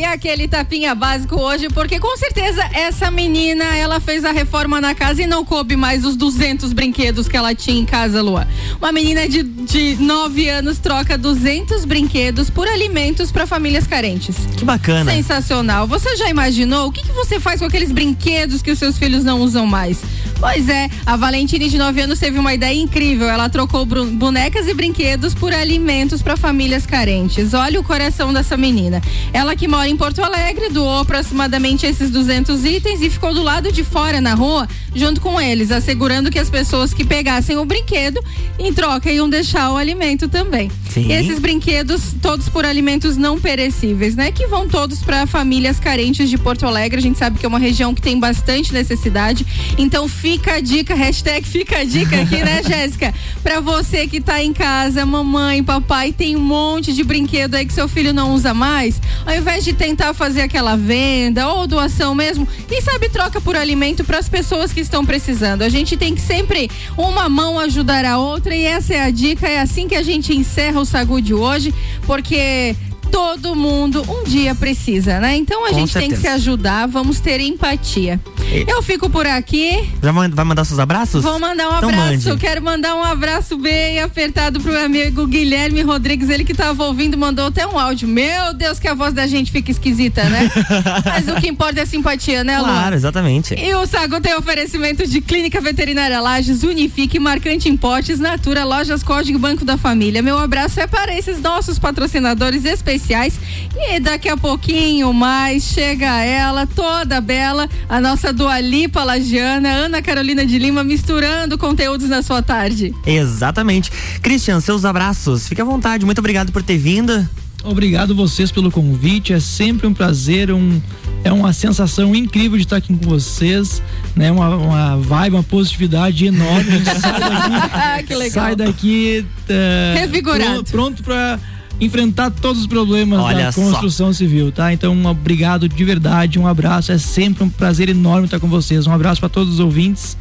É, 0.09 0.13
aquele 0.13 0.47
tapinha 0.47 0.95
básico 0.95 1.35
hoje, 1.35 1.69
porque 1.69 1.99
com 1.99 2.17
certeza 2.17 2.67
essa 2.73 3.11
menina, 3.11 3.63
ela 3.75 3.99
fez 3.99 4.25
a 4.25 4.31
reforma 4.31 4.81
na 4.81 4.95
casa 4.95 5.21
e 5.21 5.27
não 5.27 5.45
coube 5.45 5.75
mais 5.75 6.03
os 6.03 6.15
200 6.15 6.73
brinquedos 6.73 7.27
que 7.27 7.37
ela 7.37 7.53
tinha 7.53 7.79
em 7.79 7.85
casa, 7.85 8.21
Lua. 8.21 8.47
Uma 8.79 8.91
menina 8.91 9.29
de, 9.29 9.43
de 9.43 9.97
9 9.99 10.49
anos 10.49 10.79
troca 10.79 11.17
200 11.17 11.85
brinquedos 11.85 12.49
por 12.49 12.67
alimentos 12.67 13.31
para 13.31 13.45
famílias 13.45 13.85
carentes. 13.85 14.35
Que 14.57 14.65
bacana. 14.65 15.11
Sensacional. 15.11 15.85
Você 15.85 16.15
já 16.17 16.27
imaginou 16.27 16.87
o 16.87 16.91
que, 16.91 17.03
que 17.03 17.11
você 17.11 17.39
faz 17.39 17.59
com 17.59 17.67
aqueles 17.67 17.91
brinquedos 17.91 18.63
que 18.63 18.71
os 18.71 18.79
seus 18.79 18.97
filhos 18.97 19.23
não 19.23 19.41
usam 19.41 19.67
mais? 19.67 20.01
Pois 20.39 20.69
é, 20.69 20.89
a 21.05 21.17
Valentine 21.17 21.69
de 21.69 21.77
9 21.77 22.01
anos 22.01 22.17
teve 22.17 22.39
uma 22.39 22.53
ideia 22.53 22.75
incrível. 22.75 23.29
Ela 23.29 23.49
trocou 23.49 23.85
bonecas 23.85 24.67
e 24.67 24.73
brinquedos 24.73 25.35
por 25.35 25.53
alimentos 25.53 26.21
para 26.21 26.37
famílias 26.37 26.85
carentes. 26.85 27.53
Olha 27.53 27.79
o 27.79 27.83
coração 27.83 28.33
dessa 28.33 28.55
menina. 28.55 29.01
Ela 29.33 29.55
que 29.55 29.67
mora 29.67 29.89
em 29.89 29.97
Porto 29.99 30.23
Alegre 30.23 30.69
doou 30.69 31.01
aproximadamente 31.01 31.85
esses 31.85 32.09
200 32.09 32.63
itens 32.63 33.01
e 33.01 33.09
ficou 33.09 33.33
do 33.33 33.43
lado 33.43 33.69
de 33.69 33.83
fora 33.83 34.21
na 34.21 34.33
rua 34.33 34.65
junto 34.93 35.21
com 35.21 35.39
eles, 35.39 35.71
assegurando 35.71 36.31
que 36.31 36.39
as 36.39 36.49
pessoas 36.49 36.93
que 36.93 37.03
pegassem 37.03 37.57
o 37.57 37.65
brinquedo 37.65 38.19
em 38.57 38.73
troca 38.73 39.11
iam 39.11 39.29
deixar 39.29 39.71
o 39.71 39.77
alimento 39.77 40.27
também. 40.27 40.71
Sim. 40.89 41.11
Esses 41.11 41.39
brinquedos 41.39 42.15
todos 42.21 42.49
por 42.49 42.65
alimentos 42.65 43.15
não 43.15 43.39
perecíveis, 43.39 44.15
né? 44.15 44.31
Que 44.31 44.47
vão 44.47 44.67
todos 44.67 45.01
para 45.01 45.25
famílias 45.27 45.79
carentes 45.79 46.29
de 46.29 46.37
Porto 46.37 46.65
Alegre. 46.65 46.99
A 46.99 47.01
gente 47.01 47.17
sabe 47.17 47.37
que 47.39 47.45
é 47.45 47.49
uma 47.49 47.59
região 47.59 47.93
que 47.93 48.01
tem 48.01 48.19
bastante 48.19 48.73
necessidade. 48.73 49.45
Então 49.77 50.07
fica 50.07 50.55
a 50.55 50.59
dica, 50.59 50.95
hashtag 50.95 51.47
fica 51.47 51.79
a 51.79 51.83
dica 51.83 52.21
aqui, 52.21 52.37
né, 52.37 52.61
Jéssica? 52.67 53.13
Pra 53.43 53.59
você 53.59 54.07
que 54.07 54.19
tá 54.19 54.43
em 54.43 54.51
casa, 54.51 55.05
mamãe, 55.05 55.63
papai, 55.63 56.11
tem 56.11 56.35
um 56.35 56.41
monte 56.41 56.93
de 56.93 57.03
brinquedo 57.03 57.55
aí 57.55 57.65
que 57.65 57.73
seu 57.73 57.87
filho 57.87 58.13
não 58.13 58.33
usa 58.33 58.53
mais. 58.53 58.99
Ao 59.25 59.35
invés 59.35 59.63
de 59.63 59.73
tentar 59.73 60.13
fazer 60.13 60.41
aquela 60.41 60.75
venda 60.75 61.47
ou 61.47 61.67
doação 61.67 62.15
mesmo, 62.15 62.47
quem 62.67 62.81
sabe 62.81 63.09
troca 63.09 63.39
por 63.39 63.55
alimento 63.55 64.03
para 64.03 64.17
as 64.17 64.27
pessoas 64.27 64.73
que 64.73 64.79
estão 64.89 65.05
precisando. 65.05 65.61
A 65.61 65.69
gente 65.69 65.95
tem 65.95 66.13
que 66.15 66.21
sempre 66.21 66.69
uma 66.97 67.29
mão 67.29 67.59
ajudar 67.59 68.03
a 68.05 68.17
outra 68.17 68.55
e 68.55 68.65
essa 68.65 68.93
é 68.93 69.01
a 69.01 69.09
dica. 69.09 69.47
É 69.47 69.61
assim 69.61 69.87
que 69.87 69.95
a 69.95 70.03
gente 70.03 70.35
encerra 70.35 70.81
o 70.81 70.85
Sagu 70.85 71.21
de 71.21 71.33
hoje, 71.33 71.73
porque 72.05 72.75
todo 73.11 73.55
mundo 73.55 74.03
um 74.07 74.23
dia 74.23 74.53
precisa, 74.53 75.19
né? 75.19 75.35
Então 75.35 75.65
a 75.65 75.69
Com 75.69 75.75
gente 75.75 75.93
tem 75.93 76.09
que 76.09 76.15
certeza. 76.15 76.21
se 76.21 76.27
ajudar, 76.49 76.87
vamos 76.87 77.19
ter 77.19 77.39
empatia. 77.39 78.19
Eu 78.67 78.81
fico 78.81 79.09
por 79.09 79.27
aqui. 79.27 79.89
Já 80.01 80.11
vai 80.11 80.45
mandar 80.45 80.65
seus 80.65 80.79
abraços? 80.79 81.23
Vou 81.23 81.39
mandar 81.39 81.69
um 81.69 81.77
Então 81.77 81.89
abraço. 81.89 82.29
mande. 82.29 82.37
Quero 82.41 82.61
mandar 82.61 82.95
um 82.95 83.03
abraço 83.03 83.57
bem 83.57 83.99
apertado 84.01 84.59
pro 84.59 84.71
meu 84.71 84.83
amigo 84.85 85.27
Guilherme 85.27 85.81
Rodrigues, 85.81 86.29
ele 86.29 86.43
que 86.43 86.53
tava 86.53 86.83
ouvindo, 86.85 87.17
mandou 87.17 87.47
até 87.47 87.65
um 87.67 87.77
áudio. 87.77 88.07
Meu 88.07 88.53
Deus, 88.53 88.79
que 88.79 88.87
a 88.87 88.93
voz 88.93 89.13
da 89.13 89.27
gente 89.27 89.51
fica 89.51 89.69
esquisita, 89.71 90.23
né? 90.25 90.49
Mas 91.05 91.27
o 91.27 91.35
que 91.39 91.47
importa 91.47 91.79
é 91.79 91.83
a 91.83 91.85
simpatia, 91.85 92.43
né, 92.43 92.57
Lu? 92.57 92.63
Claro, 92.65 92.95
exatamente. 92.95 93.53
E 93.55 93.73
o 93.75 93.85
Sagu 93.85 94.19
tem 94.19 94.33
oferecimento 94.35 95.05
de 95.05 95.21
Clínica 95.21 95.61
Veterinária 95.61 96.19
Lages, 96.19 96.63
Unifique, 96.63 97.19
Marcante 97.19 97.69
em 97.69 97.77
Potes, 97.77 98.19
Natura, 98.19 98.63
Lojas 98.65 99.03
Código 99.03 99.37
Banco 99.37 99.63
da 99.63 99.77
Família. 99.77 100.21
Meu 100.21 100.37
abraço 100.39 100.79
é 100.79 100.87
para 100.87 101.15
esses 101.15 101.39
nossos 101.41 101.77
patrocinadores 101.77 102.65
especiais. 102.65 103.39
E 103.75 103.99
daqui 103.99 104.27
a 104.29 104.35
pouquinho 104.37 105.13
mais 105.13 105.63
chega 105.63 106.23
ela, 106.23 106.65
toda 106.67 107.21
bela, 107.21 107.69
a 107.87 108.01
nossa 108.01 108.33
Dualipa 108.39 109.03
Lagiana, 109.03 109.67
Ana 109.69 110.01
Carolina 110.01 110.45
de 110.45 110.57
Lima, 110.57 110.81
misturando 110.81 111.57
conteúdos 111.57 112.07
na 112.07 112.23
sua 112.23 112.41
tarde. 112.41 112.95
Exatamente. 113.05 113.91
Christian, 114.21 114.61
seus 114.61 114.85
abraços. 114.85 115.45
Fique 115.45 115.59
à 115.59 115.65
vontade. 115.65 116.05
Muito 116.05 116.19
obrigado 116.19 116.49
por 116.49 116.63
ter 116.63 116.77
vindo. 116.77 117.27
Obrigado 117.65 118.15
vocês 118.15 118.49
pelo 118.49 118.71
convite, 118.71 119.33
é 119.33 119.39
sempre 119.41 119.85
um 119.85 119.93
prazer, 119.93 120.49
um, 120.49 120.81
é 121.25 121.33
uma 121.33 121.51
sensação 121.51 122.15
incrível 122.15 122.57
de 122.57 122.63
estar 122.63 122.77
aqui 122.77 122.95
com 122.95 123.09
vocês, 123.09 123.81
né? 124.15 124.31
Uma, 124.31 124.55
uma 124.55 124.97
vibe, 124.97 125.35
uma 125.35 125.43
positividade 125.43 126.25
enorme. 126.25 126.71
A 126.71 126.77
gente 126.79 127.01
sai 127.01 127.19
daqui, 127.19 128.07
que 128.07 128.15
legal. 128.15 128.31
sai 128.45 128.55
daqui 128.55 129.25
eh, 129.49 129.95
Revigorado. 129.97 130.63
pronto, 130.63 130.71
pronto 130.71 131.03
para 131.03 131.37
enfrentar 131.79 132.29
todos 132.29 132.61
os 132.61 132.67
problemas 132.67 133.19
Olha 133.19 133.45
da 133.45 133.51
só. 133.51 133.61
construção 133.61 134.11
civil, 134.13 134.51
tá? 134.51 134.73
Então, 134.73 134.93
um 134.93 135.05
obrigado 135.07 135.67
de 135.69 135.83
verdade, 135.83 136.37
um 136.39 136.47
abraço, 136.47 136.91
é 136.91 136.97
sempre 136.97 137.43
um 137.43 137.49
prazer 137.49 137.89
enorme 137.89 138.25
estar 138.25 138.39
com 138.39 138.47
vocês. 138.47 138.85
Um 138.85 138.93
abraço 138.93 139.19
para 139.19 139.29
todos 139.29 139.55
os 139.55 139.59
ouvintes, 139.59 140.17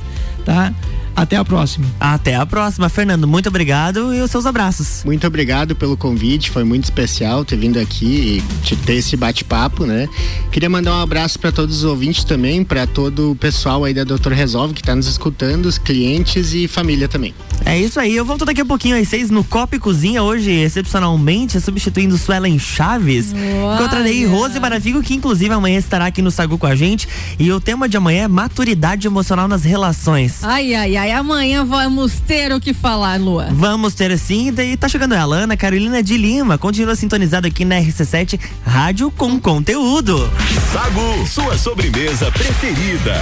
tá? 0.49 0.73
Até 1.15 1.37
a 1.37 1.45
próxima. 1.45 1.85
Até 1.99 2.37
a 2.37 2.47
próxima, 2.47 2.89
Fernando. 2.89 3.27
Muito 3.27 3.49
obrigado 3.49 4.15
e 4.15 4.21
os 4.21 4.31
seus 4.31 4.47
abraços. 4.47 5.03
Muito 5.05 5.27
obrigado 5.27 5.75
pelo 5.75 5.97
convite, 5.97 6.49
foi 6.49 6.63
muito 6.63 6.85
especial 6.85 7.45
ter 7.45 7.57
vindo 7.57 7.77
aqui 7.81 8.41
e 8.41 8.65
te- 8.65 8.77
ter 8.77 8.95
esse 8.95 9.17
bate-papo, 9.17 9.85
né? 9.85 10.09
Queria 10.53 10.71
mandar 10.71 10.93
um 10.95 11.03
abraço 11.03 11.37
para 11.41 11.51
todos 11.51 11.79
os 11.79 11.85
ouvintes 11.85 12.23
também, 12.23 12.63
para 12.63 12.87
todo 12.87 13.33
o 13.33 13.35
pessoal 13.37 13.85
aí 13.85 13.93
da 13.93 14.05
Doutor 14.05 14.33
Resolve 14.33 14.73
que 14.75 14.81
está 14.81 14.95
nos 14.95 15.09
escutando, 15.09 15.67
os 15.67 15.77
clientes 15.77 16.55
e 16.55 16.69
família 16.69 17.09
também. 17.09 17.35
É 17.65 17.77
isso 17.77 17.99
aí, 17.99 18.15
eu 18.15 18.25
volto 18.25 18.45
daqui 18.45 18.61
a 18.61 18.65
pouquinho 18.65 18.97
às 18.97 19.09
seis 19.09 19.29
no 19.29 19.43
Copa 19.43 19.75
e 19.75 19.79
Cozinha, 19.81 20.23
hoje, 20.23 20.53
excepcionalmente, 20.53 21.61
substituindo 21.61 22.17
Suelen 22.17 22.61
Chaves. 22.61 23.33
Encontrarei 23.75 24.25
Rose 24.25 24.59
Marafigo, 24.61 25.03
que 25.03 25.15
inclusive 25.15 25.53
amanhã 25.53 25.79
estará 25.79 26.07
aqui 26.07 26.23
no 26.23 26.31
Sagu 26.31 26.57
com 26.59 26.67
a 26.67 26.77
gente. 26.77 27.09
E 27.41 27.51
o 27.51 27.61
tema 27.61 27.89
de 27.89 27.97
amanhã 27.97 28.23
é 28.25 28.29
maturidade 28.29 29.05
emocional 29.07 29.49
nas 29.49 29.65
relações. 29.65 30.38
Ai, 30.43 30.75
ai, 30.75 30.97
ai, 30.97 31.11
amanhã 31.11 31.65
vamos 31.65 32.21
ter 32.21 32.53
o 32.53 32.61
que 32.61 32.73
falar, 32.73 33.21
Lua. 33.21 33.49
Vamos 33.51 33.95
ter 33.95 34.17
sim, 34.19 34.49
e 34.49 34.51
daí 34.53 34.77
tá 34.77 34.89
chegando 34.89 35.15
ela, 35.15 35.37
Ana 35.37 35.57
Carolina 35.57 36.03
de 36.03 36.17
Lima. 36.17 36.57
Continua 36.57 36.95
sintonizada 36.95 37.49
aqui 37.49 37.65
na 37.65 37.77
RC7, 37.81 38.39
Rádio 38.65 39.11
com 39.11 39.41
Conteúdo. 39.41 40.31
Sagu, 40.73 41.27
sua 41.27 41.59
sobremesa 41.59 42.31
preferida. 42.31 43.15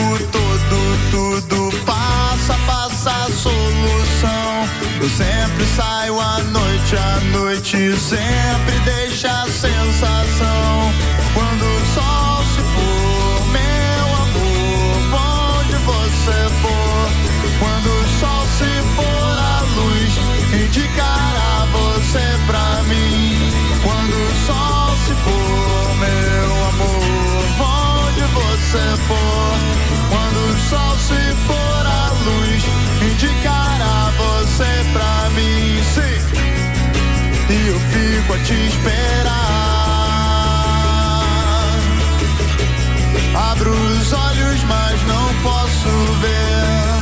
por 0.00 0.18
todo, 0.30 1.10
tudo 1.10 1.84
passa, 1.84 2.54
passa 2.66 3.10
a 3.10 3.30
solução. 3.30 4.68
Eu 5.00 5.08
sempre 5.08 5.64
saio 5.76 6.20
à 6.20 6.38
noite, 6.40 6.96
à 6.96 7.20
noite 7.38 7.96
sempre 7.96 8.78
deixa 8.84 9.46
sem 9.48 9.79
fico 38.20 38.34
a 38.34 38.38
te 38.38 38.54
esperar. 38.66 39.30
Abro 43.52 43.70
os 43.70 44.12
olhos, 44.12 44.64
mas 44.64 45.02
não 45.06 45.34
posso 45.42 45.88
ver. 46.20 47.00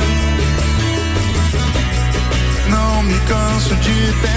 Não 2.69 3.03
me 3.03 3.19
canso 3.21 3.75
de 3.75 4.13
ter. 4.21 4.28